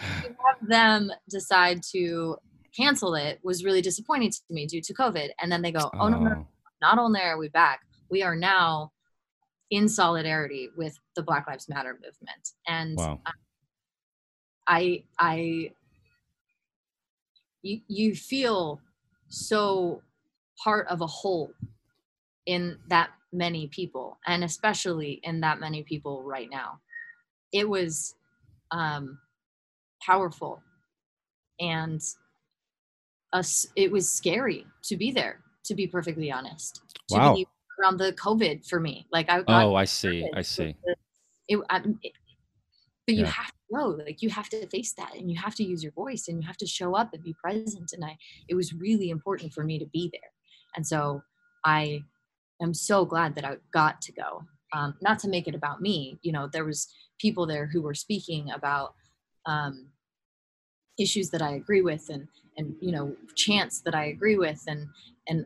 [0.58, 2.38] have them decide to
[2.78, 5.30] cancel it was really disappointing to me due to COVID.
[5.42, 6.48] And then they go, oh, no, no, oh.
[6.82, 8.92] not only are we back, we are now
[9.72, 12.50] in solidarity with the Black Lives Matter movement.
[12.68, 13.20] And wow.
[14.68, 15.72] I, I,
[17.62, 18.80] you, you feel
[19.30, 20.02] so
[20.64, 21.52] part of a whole
[22.46, 26.80] in that many people and especially in that many people right now
[27.52, 28.16] it was
[28.72, 29.20] um
[30.02, 30.62] powerful
[31.60, 32.02] and
[33.34, 36.82] us it was scary to be there to be perfectly honest.
[37.10, 37.36] To wow.
[37.36, 37.48] be
[37.80, 39.06] around the covid for me.
[39.12, 40.76] Like i oh i see i see.
[40.86, 40.98] it,
[41.60, 42.14] it,
[43.06, 43.28] but you yeah.
[43.28, 45.92] have to go like you have to face that and you have to use your
[45.94, 47.92] voice and you have to show up and be present.
[47.94, 50.32] And i it was really important for me to be there.
[50.76, 51.22] And so
[51.66, 52.04] i
[52.62, 54.44] am so glad that i got to go.
[54.74, 57.94] Um, not to make it about me you know there was people there who were
[57.94, 58.96] speaking about
[59.46, 59.88] um,
[61.00, 62.28] issues that i agree with and
[62.58, 64.88] and you know chants that I agree with and
[65.28, 65.46] and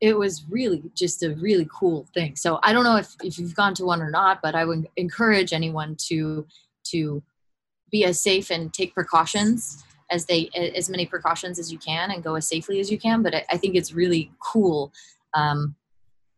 [0.00, 2.34] it was really just a really cool thing.
[2.34, 4.88] So I don't know if, if you've gone to one or not, but I would
[4.96, 6.46] encourage anyone to
[6.86, 7.22] to
[7.90, 12.24] be as safe and take precautions as they as many precautions as you can and
[12.24, 13.22] go as safely as you can.
[13.22, 14.92] But I, I think it's really cool
[15.34, 15.76] um,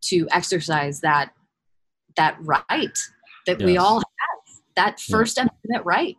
[0.02, 1.32] to exercise that
[2.16, 2.98] that right
[3.46, 3.66] that yes.
[3.66, 5.44] we all have that First yeah.
[5.44, 6.16] Amendment right.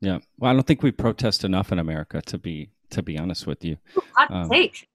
[0.00, 0.18] Yeah.
[0.38, 3.64] Well, I don't think we protest enough in America to be to be honest with
[3.64, 3.76] you.
[4.30, 4.88] Um, take.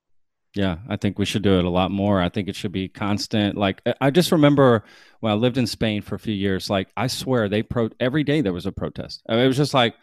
[0.56, 2.20] Yeah, I think we should do it a lot more.
[2.22, 3.56] I think it should be constant.
[3.56, 4.84] Like I just remember
[5.20, 6.70] when I lived in Spain for a few years.
[6.70, 9.22] Like I swear, they pro every day there was a protest.
[9.30, 9.94] it was just like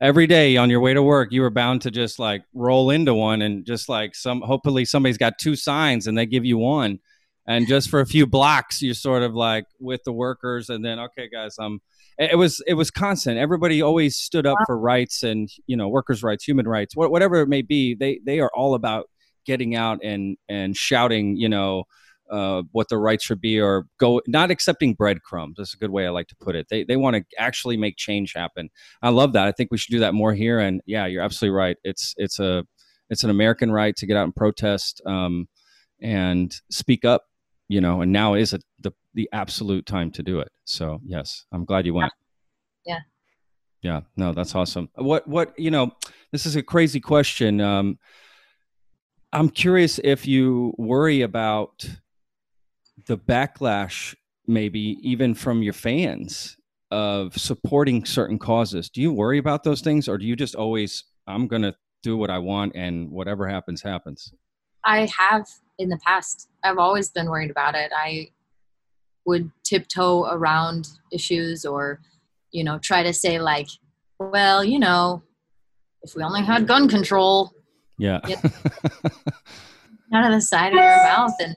[0.00, 3.12] every day on your way to work, you were bound to just like roll into
[3.12, 4.40] one and just like some.
[4.40, 6.98] Hopefully, somebody's got two signs and they give you one.
[7.46, 10.98] and just for a few blocks, you're sort of like with the workers, and then
[10.98, 11.80] okay, guys, um,
[12.20, 13.38] it was it was constant.
[13.38, 17.48] Everybody always stood up for rights and you know workers' rights, human rights, whatever it
[17.48, 17.94] may be.
[17.94, 19.06] They they are all about
[19.46, 21.84] getting out and and shouting, you know.
[22.30, 25.56] Uh, what the rights should be, or go not accepting breadcrumbs.
[25.58, 26.68] That's a good way I like to put it.
[26.70, 28.70] They they want to actually make change happen.
[29.02, 29.48] I love that.
[29.48, 30.60] I think we should do that more here.
[30.60, 31.76] And yeah, you're absolutely right.
[31.82, 32.64] It's it's a
[33.08, 35.48] it's an American right to get out and protest um,
[36.00, 37.24] and speak up.
[37.66, 40.50] You know, and now is a, the the absolute time to do it.
[40.64, 42.12] So yes, I'm glad you went.
[42.84, 43.00] Yeah.
[43.82, 44.00] Yeah.
[44.16, 44.88] No, that's awesome.
[44.94, 45.92] What what you know?
[46.32, 47.60] This is a crazy question.
[47.60, 47.98] Um,
[49.32, 51.88] I'm curious if you worry about
[53.06, 54.14] the backlash
[54.46, 56.56] maybe even from your fans
[56.90, 61.04] of supporting certain causes do you worry about those things or do you just always
[61.26, 64.34] i'm going to do what i want and whatever happens happens
[64.84, 65.46] i have
[65.78, 68.28] in the past i've always been worried about it i
[69.26, 72.00] would tiptoe around issues or
[72.50, 73.68] you know try to say like
[74.18, 75.22] well you know
[76.02, 77.52] if we only had gun control
[77.98, 78.20] yeah
[80.12, 81.54] out of the side of your mouth and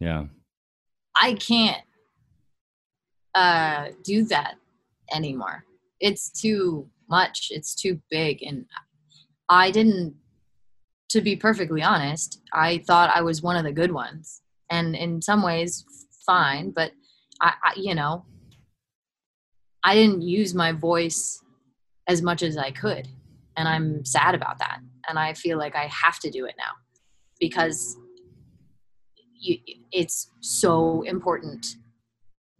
[0.00, 0.24] yeah.
[1.14, 1.82] I can't
[3.34, 4.54] uh, do that
[5.14, 5.64] anymore.
[6.00, 7.48] It's too much.
[7.50, 8.42] It's too big.
[8.42, 8.64] And
[9.48, 10.14] I didn't,
[11.10, 14.40] to be perfectly honest, I thought I was one of the good ones.
[14.70, 15.84] And in some ways,
[16.24, 16.66] fine.
[16.66, 16.74] Mm-hmm.
[16.74, 16.92] But
[17.40, 18.24] I, I you know,
[19.84, 21.42] I didn't use my voice
[22.06, 23.08] as much as I could.
[23.56, 24.80] And I'm sad about that.
[25.08, 26.72] And I feel like I have to do it now
[27.40, 27.96] because
[29.34, 29.58] you,
[29.92, 31.66] it's so important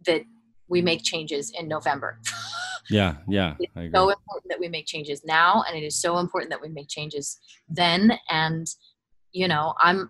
[0.05, 0.23] that
[0.67, 2.19] we make changes in November.
[2.89, 3.55] yeah, yeah.
[3.59, 6.69] It's so important that we make changes now, and it is so important that we
[6.69, 8.17] make changes then.
[8.29, 8.67] And
[9.31, 10.09] you know, I'm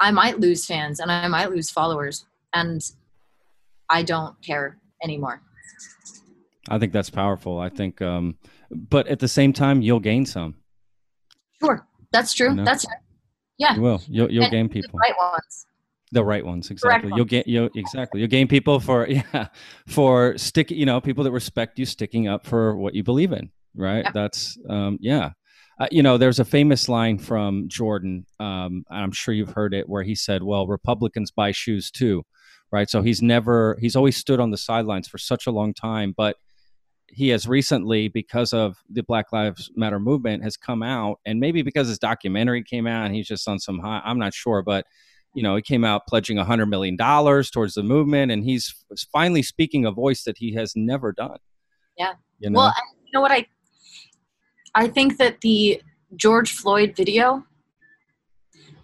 [0.00, 2.80] I might lose fans and I might lose followers, and
[3.90, 5.42] I don't care anymore.
[6.68, 7.58] I think that's powerful.
[7.58, 8.36] I think, um,
[8.70, 10.54] but at the same time, you'll gain some.
[11.60, 12.50] Sure, that's true.
[12.50, 12.64] You know?
[12.64, 12.98] That's right.
[13.58, 14.02] Yeah, you will.
[14.08, 14.92] You'll, you'll gain people.
[14.92, 15.66] The right ones.
[16.12, 17.12] The right ones, exactly.
[17.14, 18.20] You'll get you exactly.
[18.20, 19.48] You'll gain people for yeah,
[19.86, 20.70] for stick.
[20.70, 23.50] You know, people that respect you, sticking up for what you believe in.
[23.76, 24.06] Right.
[24.14, 25.30] That's um, yeah.
[25.80, 28.24] Uh, you know, there's a famous line from Jordan.
[28.38, 32.24] Um, I'm sure you've heard it, where he said, "Well, Republicans buy shoes too."
[32.74, 32.90] Right.
[32.90, 33.78] So he's never.
[33.80, 36.38] He's always stood on the sidelines for such a long time, but
[37.06, 41.62] he has recently, because of the Black Lives Matter movement, has come out, and maybe
[41.62, 44.02] because his documentary came out, and he's just on some high.
[44.04, 44.86] I'm not sure, but
[45.36, 48.74] you know, he came out pledging a hundred million dollars towards the movement, and he's
[49.12, 51.38] finally speaking a voice that he has never done.
[51.96, 52.14] Yeah.
[52.40, 52.58] You know?
[52.58, 53.46] Well, you know what I,
[54.74, 55.80] I think that the
[56.16, 57.44] George Floyd video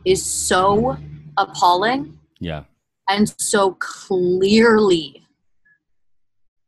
[0.05, 0.97] is so
[1.37, 2.17] appalling.
[2.39, 2.63] Yeah.
[3.11, 5.27] And so clearly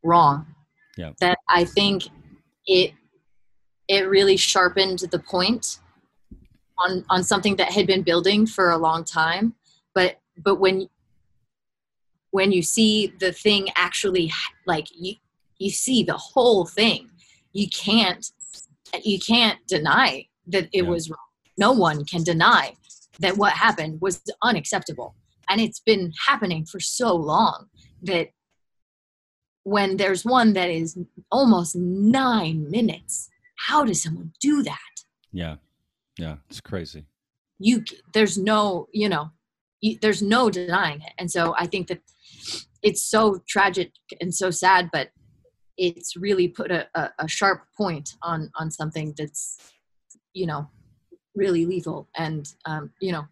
[0.03, 0.45] wrong.
[0.97, 1.11] Yeah.
[1.19, 2.03] That I think
[2.67, 2.93] it
[3.87, 5.79] it really sharpened the point
[6.79, 9.53] on on something that had been building for a long time
[9.93, 10.87] but but when
[12.31, 14.31] when you see the thing actually
[14.65, 15.15] like you
[15.59, 17.09] you see the whole thing
[17.51, 18.31] you can't
[19.03, 20.89] you can't deny that it yeah.
[20.89, 21.17] was wrong
[21.57, 22.73] no one can deny
[23.19, 25.15] that what happened was unacceptable
[25.49, 27.67] and it's been happening for so long
[28.01, 28.29] that
[29.63, 30.97] when there's one that is
[31.31, 34.77] almost nine minutes how does someone do that?
[35.31, 35.55] Yeah.
[36.17, 37.05] Yeah it's crazy.
[37.59, 39.31] You there's no you know
[40.01, 41.13] there's no denying it.
[41.17, 42.01] And so i think that
[42.81, 45.09] it's so tragic and so sad but
[45.77, 49.57] it's really put a, a, a sharp point on on something that's
[50.33, 50.69] you know
[51.35, 52.07] really lethal.
[52.15, 53.25] And um, you know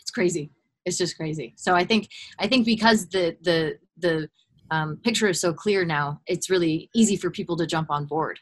[0.00, 0.50] it's crazy
[0.88, 4.28] it's just crazy so i think i think because the the the
[4.70, 8.38] um, picture is so clear now it's really easy for people to jump on board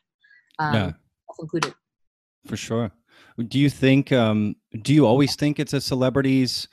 [0.59, 0.93] um, yeah.
[1.41, 1.75] included
[2.47, 2.91] for sure
[3.49, 6.67] do you think um do you always think it's a celebrity's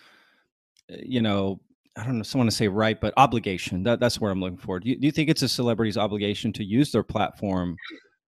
[0.90, 1.60] you know,
[1.98, 3.84] I don't know, someone to say right, but obligation.
[3.84, 4.80] That, that's where I'm looking for.
[4.80, 7.76] Do you, do you think it's a celebrity's obligation to use their platform,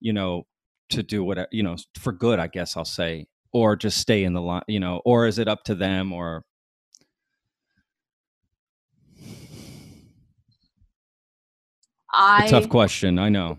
[0.00, 0.46] you know,
[0.90, 4.34] to do what, you know, for good, I guess I'll say, or just stay in
[4.34, 6.44] the line, you know, or is it up to them or?
[12.16, 13.18] I, a tough question.
[13.18, 13.58] I know.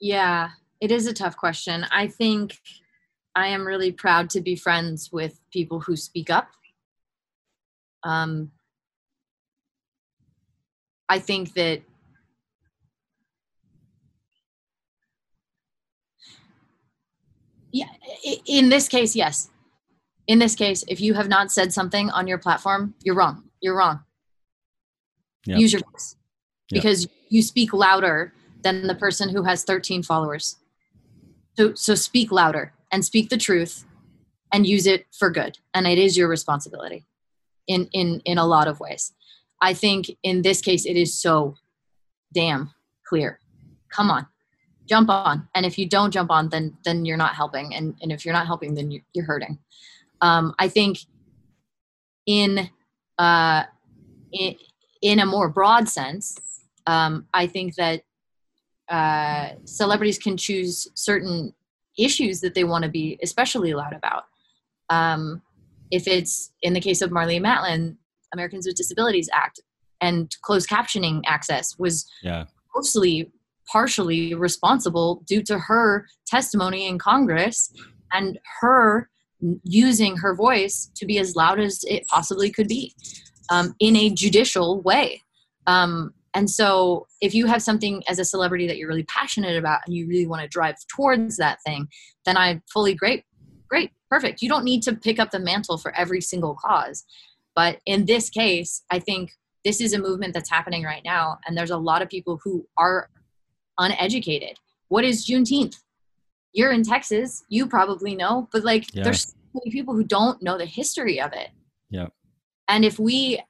[0.00, 1.86] Yeah, it is a tough question.
[1.90, 2.58] I think
[3.34, 6.48] I am really proud to be friends with people who speak up
[8.06, 8.52] um,
[11.08, 11.82] I think that
[17.72, 17.86] yeah,
[18.46, 19.50] in this case, yes.
[20.28, 23.44] In this case, if you have not said something on your platform, you're wrong.
[23.60, 24.00] you're wrong.
[25.46, 25.58] Yep.
[25.58, 26.16] Use your voice
[26.70, 26.82] Yep.
[27.28, 30.56] You speak louder than the person who has 13 followers.
[31.56, 33.84] So so speak louder and speak the truth
[34.52, 35.58] and use it for good.
[35.74, 37.06] And it is your responsibility
[37.66, 39.12] in in in a lot of ways.
[39.60, 41.54] I think in this case it is so
[42.32, 42.70] damn
[43.06, 43.38] clear.
[43.90, 44.26] Come on.
[44.86, 45.48] Jump on.
[45.54, 48.34] And if you don't jump on then then you're not helping and and if you're
[48.34, 49.58] not helping then you're, you're hurting.
[50.20, 50.98] Um I think
[52.26, 52.70] in
[53.18, 53.64] uh
[54.32, 54.54] in,
[55.02, 56.38] in a more broad sense,
[56.86, 58.02] um, I think that
[58.88, 61.52] uh, celebrities can choose certain
[61.98, 64.24] issues that they want to be especially loud about.
[64.90, 65.42] Um,
[65.90, 67.96] if it's in the case of Marlee Matlin,
[68.32, 69.60] Americans with Disabilities Act
[70.00, 72.44] and closed captioning access was Yeah.
[72.74, 73.32] mostly
[73.72, 77.72] partially responsible due to her testimony in Congress
[78.12, 79.08] and her
[79.64, 82.94] using her voice to be as loud as it possibly could be
[83.50, 85.22] um, in a judicial way.
[85.66, 89.80] Um, and so, if you have something as a celebrity that you're really passionate about
[89.86, 91.88] and you really want to drive towards that thing,
[92.26, 93.24] then I fully great,
[93.70, 94.42] great, perfect.
[94.42, 97.04] You don't need to pick up the mantle for every single cause.
[97.54, 99.30] But in this case, I think
[99.64, 102.68] this is a movement that's happening right now, and there's a lot of people who
[102.76, 103.08] are
[103.78, 104.58] uneducated.
[104.88, 105.76] What is Juneteenth?
[106.52, 109.04] You're in Texas, you probably know, but like Yeah.
[109.04, 111.48] there's so many people who don't know the history of it.
[111.88, 112.08] Yeah.
[112.68, 113.40] And if we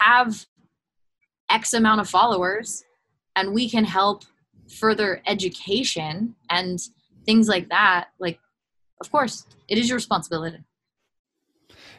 [0.00, 0.44] have
[1.50, 2.84] X amount of followers
[3.36, 4.24] and we can help
[4.68, 6.80] further education and
[7.24, 8.38] things like that, like,
[9.00, 10.58] of course, it is your responsibility.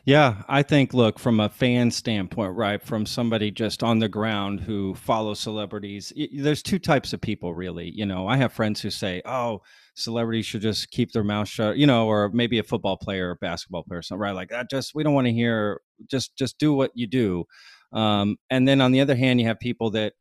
[0.04, 2.82] Yeah, I think look from a fan standpoint, right?
[2.82, 6.12] From somebody just on the ground who follows celebrities.
[6.34, 7.92] There's two types of people really.
[7.92, 9.62] You know, I have friends who say, "Oh,
[9.94, 13.36] celebrities should just keep their mouth shut," you know, or maybe a football player or
[13.36, 14.32] basketball player or something, right?
[14.32, 17.46] Like that just we don't want to hear just just do what you do.
[17.94, 20.14] Um, and then on the other hand, you have people that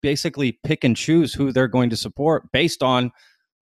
[0.00, 3.10] basically pick and choose who they're going to support based on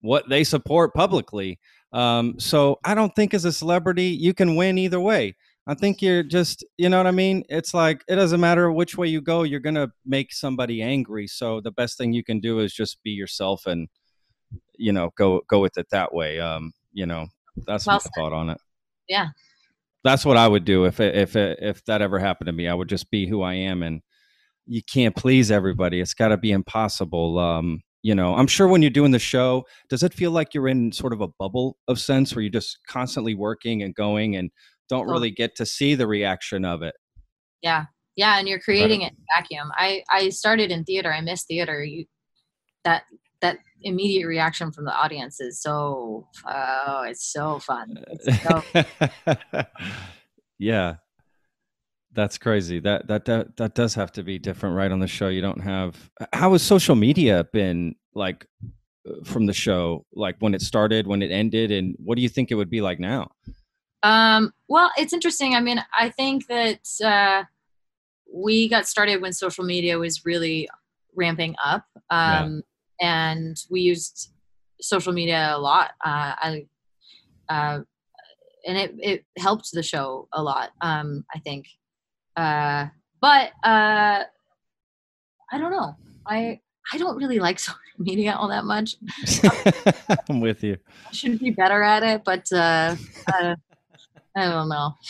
[0.01, 1.59] what they support publicly.
[1.93, 5.37] Um, so I don't think as a celebrity you can win either way.
[5.67, 7.43] I think you're just, you know what I mean?
[7.49, 11.27] It's like it doesn't matter which way you go, you're gonna make somebody angry.
[11.27, 13.89] So the best thing you can do is just be yourself and,
[14.77, 16.39] you know, go go with it that way.
[16.39, 17.27] Um, you know,
[17.67, 18.11] that's Well my said.
[18.17, 18.59] thought on it.
[19.09, 19.29] Yeah.
[20.07, 22.69] That's what I would do if it, if it, if that ever happened to me.
[22.69, 24.03] I would just be who I am, and
[24.65, 26.01] you can't please everybody.
[26.01, 27.41] It's got to be impossible.
[27.41, 30.69] Um, you know, I'm sure when you're doing the show, does it feel like you're
[30.69, 34.53] in sort of a bubble of sense where you're just constantly working and going and
[34.89, 36.95] don't really get to see the reaction of it?
[37.63, 37.87] Yeah.
[38.15, 38.39] Yeah.
[38.39, 39.73] And you're creating it in a vacuum.
[39.75, 41.13] I, I started in theater.
[41.13, 41.83] I miss theater.
[41.83, 42.05] You,
[42.85, 43.03] that,
[43.41, 47.97] that immediate reaction from the audience is so, oh, it's so fun.
[48.09, 49.65] It's so
[50.59, 50.97] yeah.
[52.13, 52.81] That's crazy.
[52.81, 54.91] That, that that that does have to be different, right?
[54.91, 56.11] On the show, you don't have.
[56.33, 58.47] How has social media been like
[59.07, 60.07] uh, from the show?
[60.15, 62.81] Like when it started, when it ended, and what do you think it would be
[62.81, 63.33] like now?
[64.03, 65.55] Um, well, it's interesting.
[65.55, 67.45] I mean, I think that uh,
[68.33, 70.71] we got started when social media was really
[71.15, 72.61] ramping up, Yeah.
[73.01, 74.33] And we used
[74.81, 75.91] social media a lot.
[76.05, 76.67] Uh, I,
[77.49, 77.81] uh,
[78.67, 80.71] and it it helped the show a lot.
[80.81, 81.67] Um, I think,
[82.37, 82.87] uh,
[83.21, 84.25] but uh,
[85.53, 85.95] I don't know.
[86.27, 86.61] I
[86.93, 88.97] I don't really like social media all that much.
[90.29, 90.77] I'm with you.
[91.09, 92.97] I should be better at it, but uh,
[93.33, 93.55] uh,
[94.37, 94.95] I don't know.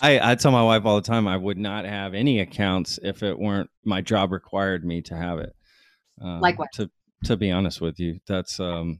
[0.00, 3.22] I, I tell my wife all the time I would not have any accounts if
[3.22, 5.54] it weren't my job required me to have it.
[6.22, 6.68] Um, Likewise.
[6.74, 6.90] To
[7.24, 8.98] to be honest with you, that's um,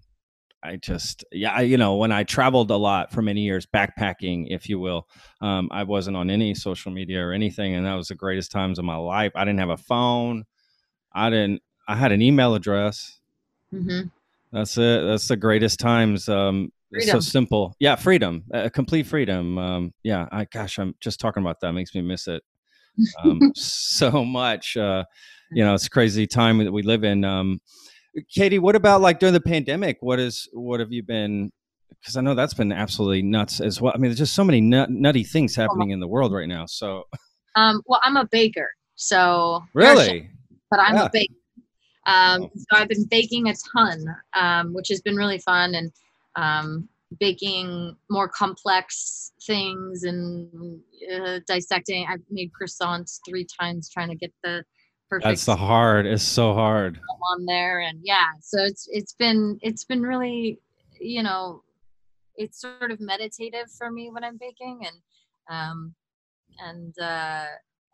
[0.62, 4.47] I just yeah, I, you know, when I traveled a lot for many years, backpacking,
[4.51, 5.09] if you will,
[5.41, 8.79] um, I wasn't on any social media or anything, and that was the greatest times
[8.79, 9.33] of my life.
[9.35, 10.45] I didn't have a phone.
[11.12, 11.62] I didn't.
[11.89, 13.18] I had an email address.
[13.70, 14.03] hmm
[14.53, 15.05] That's it.
[15.05, 16.29] That's the greatest times.
[16.29, 17.75] Um, so simple.
[17.81, 19.59] Yeah, freedom, uh, complete freedom.
[19.59, 22.43] Um, yeah, I gosh, I'm just talking about that makes me miss it
[23.25, 24.77] um, so much.
[24.77, 25.05] Uh,
[25.55, 27.25] you know, it's a crazy time that we live in.
[27.25, 27.61] Um,
[28.31, 29.99] Katie, what about like during the pandemic?
[30.01, 31.51] What is what have you been?
[32.01, 33.93] Because I know that's been absolutely nuts as well.
[33.95, 36.67] I mean, there's just so many nut, nutty things happening in the world right now.
[36.67, 37.05] So
[37.55, 40.31] Um, well, I'm a baker, so really,
[40.71, 41.05] but I'm Yeah.
[41.05, 41.35] a baker.
[42.07, 45.93] Um, so I've been baking a ton, um, which has been really fun, and
[46.35, 46.89] um,
[47.21, 50.81] baking more complex things and
[51.15, 52.07] uh, dissecting.
[52.09, 54.65] I've made croissants three times trying to get the
[55.13, 56.07] perfect that's the hard.
[56.07, 56.99] It's so hard.
[57.23, 60.59] on there, and yeah, so it's it's been it's been really,
[60.99, 61.63] you know,
[62.37, 64.97] it's sort of meditative for me when I'm baking, and
[65.51, 65.95] um,
[66.59, 67.45] and uh,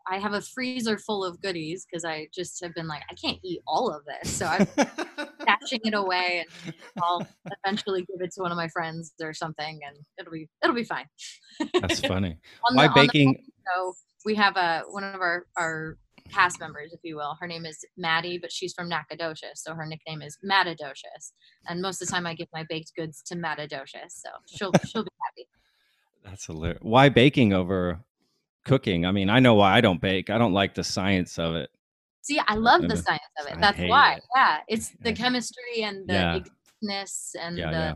[0.07, 3.37] I have a freezer full of goodies because I just have been like, I can't
[3.43, 4.31] eat all of this.
[4.31, 7.27] So I'm stashing it away and I'll
[7.63, 10.85] eventually give it to one of my friends or something and it'll be it'll be
[10.85, 11.05] fine.
[11.81, 12.37] That's funny.
[12.69, 13.43] On Why the baking?
[13.67, 13.93] So
[14.25, 15.97] we have a one of our our
[16.29, 17.37] cast members, if you will.
[17.39, 21.33] Her name is Maddie, but she's from Nacogdoches, so her nickname is Matadocious.
[21.67, 25.03] And most of the time, I give my baked goods to Matadocious, so she'll she'll
[25.03, 25.47] be happy.
[26.23, 26.79] That's hilarious.
[26.81, 27.99] Why baking over
[28.65, 29.05] cooking?
[29.05, 30.29] I mean, I know why I don't bake.
[30.29, 31.69] I don't like the science of it.
[32.21, 33.57] See, I love the science of it.
[33.59, 34.13] That's why.
[34.15, 34.23] it.
[34.35, 36.39] Yeah, it's the chemistry and the Yeah.
[37.41, 37.77] and Yeah, the.
[37.77, 37.93] yeah.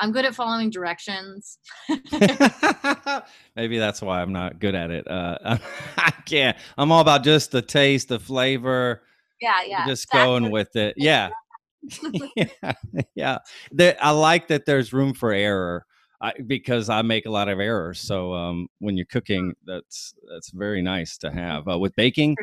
[0.00, 1.58] I'm good at following directions.
[3.56, 5.06] Maybe that's why I'm not good at it.
[5.08, 5.58] Uh,
[5.98, 6.56] I can't.
[6.78, 9.02] I'm all about just the taste, the flavor,
[9.40, 9.86] Yeah, yeah.
[9.86, 10.26] just exactly.
[10.26, 10.94] going with it.
[10.96, 11.30] Yeah.
[12.36, 12.72] yeah.
[13.14, 13.38] Yeah.
[13.72, 15.84] There, I like that there's room for error
[16.22, 18.00] I, because I make a lot of errors.
[18.00, 21.68] So um, when you're cooking, that's that's very nice to have.
[21.68, 22.36] Uh, with baking,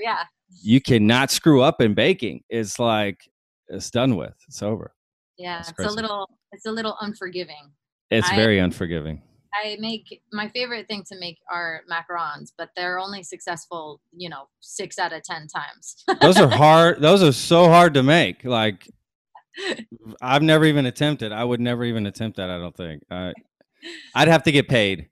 [0.00, 0.24] Yeah.
[0.62, 2.42] you cannot screw up in baking.
[2.48, 3.18] It's like
[3.68, 4.34] it's done with.
[4.48, 4.94] It's over.
[5.36, 5.60] Yeah.
[5.60, 7.72] It's a little it's a little unforgiving.
[8.10, 9.22] It's I- very unforgiving.
[9.56, 14.48] I make my favorite thing to make are macarons, but they're only successful, you know,
[14.58, 16.02] six out of ten times.
[16.20, 17.00] Those are hard.
[17.00, 18.44] Those are so hard to make.
[18.44, 18.90] Like
[20.20, 21.32] I've never even attempted.
[21.32, 22.50] I would never even attempt that.
[22.50, 23.02] I don't think.
[23.10, 23.32] I,
[24.14, 25.08] I'd have to get paid.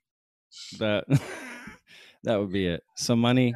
[0.78, 1.04] That
[2.24, 2.82] that would be it.
[2.96, 3.54] Some money.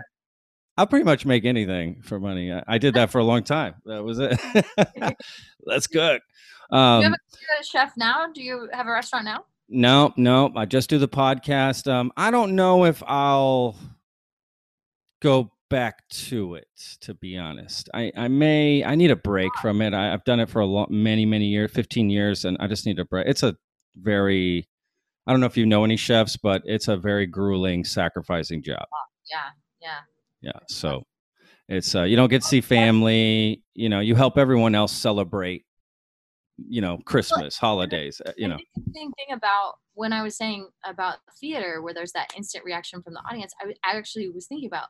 [0.79, 2.53] I'll pretty much make anything for money.
[2.53, 3.77] I, I did that for a long time.
[3.87, 4.39] That was it.
[5.67, 6.23] Let's cook.
[6.71, 8.27] You Um, have a, you're a chef now?
[8.33, 9.45] Do you have a restaurant now?
[9.69, 10.53] no, no.
[10.55, 11.91] I just do the podcast.
[11.91, 13.77] Um, I don't know if I'll
[15.21, 16.69] go back to it.
[17.01, 18.85] To be honest, I I may.
[18.85, 19.95] I need a break from it.
[19.95, 22.87] I, I've done it for a long, many many years, fifteen years, and I just
[22.87, 23.27] need a break.
[23.27, 23.57] It's a
[23.97, 24.69] very.
[25.27, 28.87] I don't know if you know any chefs, but it's a very grueling, sacrificing job.
[29.29, 29.49] Yeah,
[29.83, 29.99] yeah.
[30.41, 30.61] Yeah.
[30.69, 31.03] So
[31.69, 33.63] it's uh, you don't get to see family.
[33.75, 35.65] You know, you help everyone else celebrate.
[36.59, 38.21] You know, Christmas, holidays.
[38.25, 38.57] uh, You know.
[38.57, 43.03] the interesting thing about when I was saying about theater, where there's that instant reaction
[43.03, 44.89] from the audience, I, w- I actually was thinking about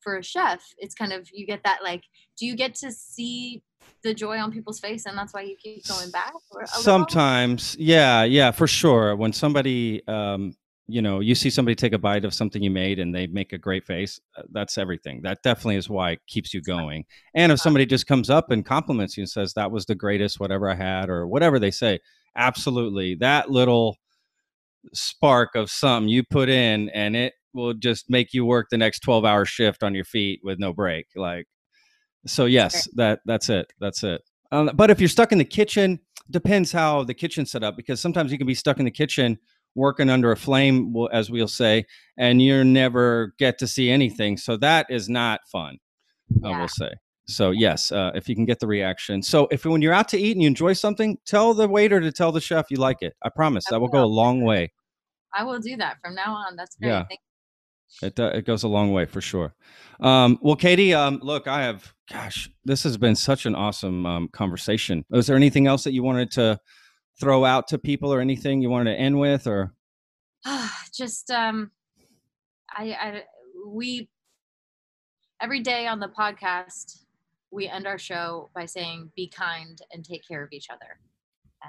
[0.00, 2.02] for a chef, it's kind of you get that like,
[2.38, 3.62] do you get to see
[4.02, 6.32] the joy on people's face, and that's why you keep going back?
[6.66, 9.16] Sometimes, yeah, yeah, for sure.
[9.16, 10.54] When somebody, um,
[10.88, 13.52] you know, you see somebody take a bite of something you made and they make
[13.52, 15.20] a great face, uh, that's everything.
[15.22, 17.04] That definitely is why it keeps you going.
[17.34, 20.40] And if somebody just comes up and compliments you and says that was the greatest
[20.40, 22.00] whatever I had or whatever they say,
[22.34, 23.98] absolutely, that little
[24.94, 29.00] spark of something you put in and it will just make you work the next
[29.00, 31.46] 12 hour shift on your feet with no break like
[32.26, 34.22] so yes that that's it that's it
[34.52, 35.98] um, but if you're stuck in the kitchen
[36.30, 39.38] depends how the kitchen's set up because sometimes you can be stuck in the kitchen
[39.78, 41.84] working under a flame as we'll say
[42.16, 45.78] and you never get to see anything so that is not fun
[46.44, 46.90] i will say
[47.26, 50.18] so yes uh, if you can get the reaction so if when you're out to
[50.18, 53.14] eat and you enjoy something tell the waiter to tell the chef you like it
[53.22, 54.70] i promise I that will go a long way
[55.34, 56.56] I will do that from now on.
[56.56, 56.88] That's great.
[56.88, 57.04] Yeah.
[58.02, 59.54] It do- it goes a long way for sure.
[60.00, 64.28] Um, well, Katie, um, look, I have, gosh, this has been such an awesome um,
[64.28, 65.04] conversation.
[65.10, 66.58] Was there anything else that you wanted to
[67.20, 69.74] throw out to people, or anything you wanted to end with, or
[70.92, 71.70] just um
[72.70, 73.22] I, I
[73.66, 74.08] we
[75.40, 77.00] every day on the podcast
[77.50, 80.98] we end our show by saying be kind and take care of each other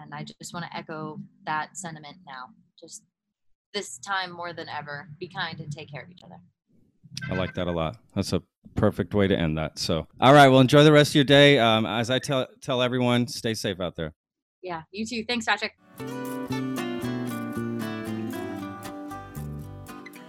[0.02, 2.48] and i just want to echo that sentiment now
[2.80, 3.04] just
[3.74, 6.40] this time more than ever be kind and take care of each other
[7.30, 7.98] I like that a lot.
[8.16, 8.44] That's a
[8.76, 9.80] perfect way to end that.
[9.80, 11.58] So, all right, well, enjoy the rest of your day.
[11.58, 14.14] Um, as I tell tell everyone, stay safe out there.
[14.62, 15.74] Yeah you too thanks patrick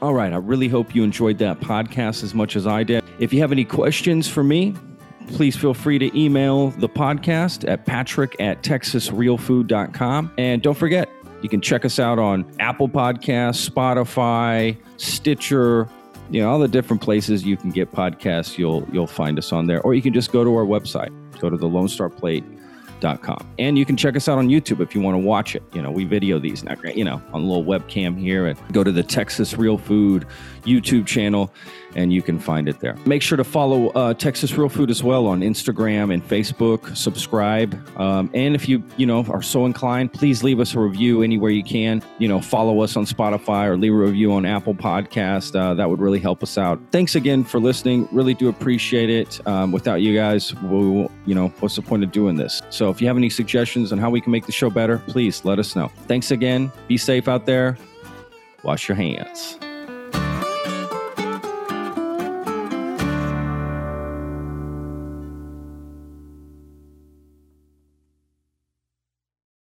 [0.03, 0.33] All right.
[0.33, 3.05] I really hope you enjoyed that podcast as much as I did.
[3.19, 4.75] If you have any questions for me,
[5.29, 10.33] please feel free to email the podcast at patrick at texasrealfood.com.
[10.39, 11.11] And don't forget,
[11.43, 15.87] you can check us out on Apple Podcasts, Spotify, Stitcher,
[16.31, 18.57] you know, all the different places you can get podcasts.
[18.57, 19.83] You'll you'll find us on there.
[19.83, 21.11] Or you can just go to our website,
[21.41, 22.45] go to the Lone Star Plate
[23.59, 25.63] and you can check us out on YouTube if you want to watch it.
[25.73, 28.47] You know, we video these, great, you know, on a little webcam here.
[28.47, 30.27] And go to the Texas Real Food
[30.63, 31.53] YouTube channel,
[31.95, 32.97] and you can find it there.
[33.07, 36.97] Make sure to follow uh, Texas Real Food as well on Instagram and Facebook.
[36.97, 41.23] Subscribe, um, and if you you know are so inclined, please leave us a review
[41.23, 42.03] anywhere you can.
[42.19, 45.59] You know, follow us on Spotify or leave a review on Apple Podcast.
[45.59, 46.81] Uh, that would really help us out.
[46.91, 48.09] Thanks again for listening.
[48.13, 49.47] Really do appreciate it.
[49.47, 52.63] Um, without you guys, we, you know, what's the point of doing this?
[52.71, 55.45] So if you have any suggestions on how we can make the show better, please
[55.45, 55.89] let us know.
[56.07, 56.71] Thanks again.
[56.89, 57.79] Be safe out there.
[58.63, 59.59] Wash your hands.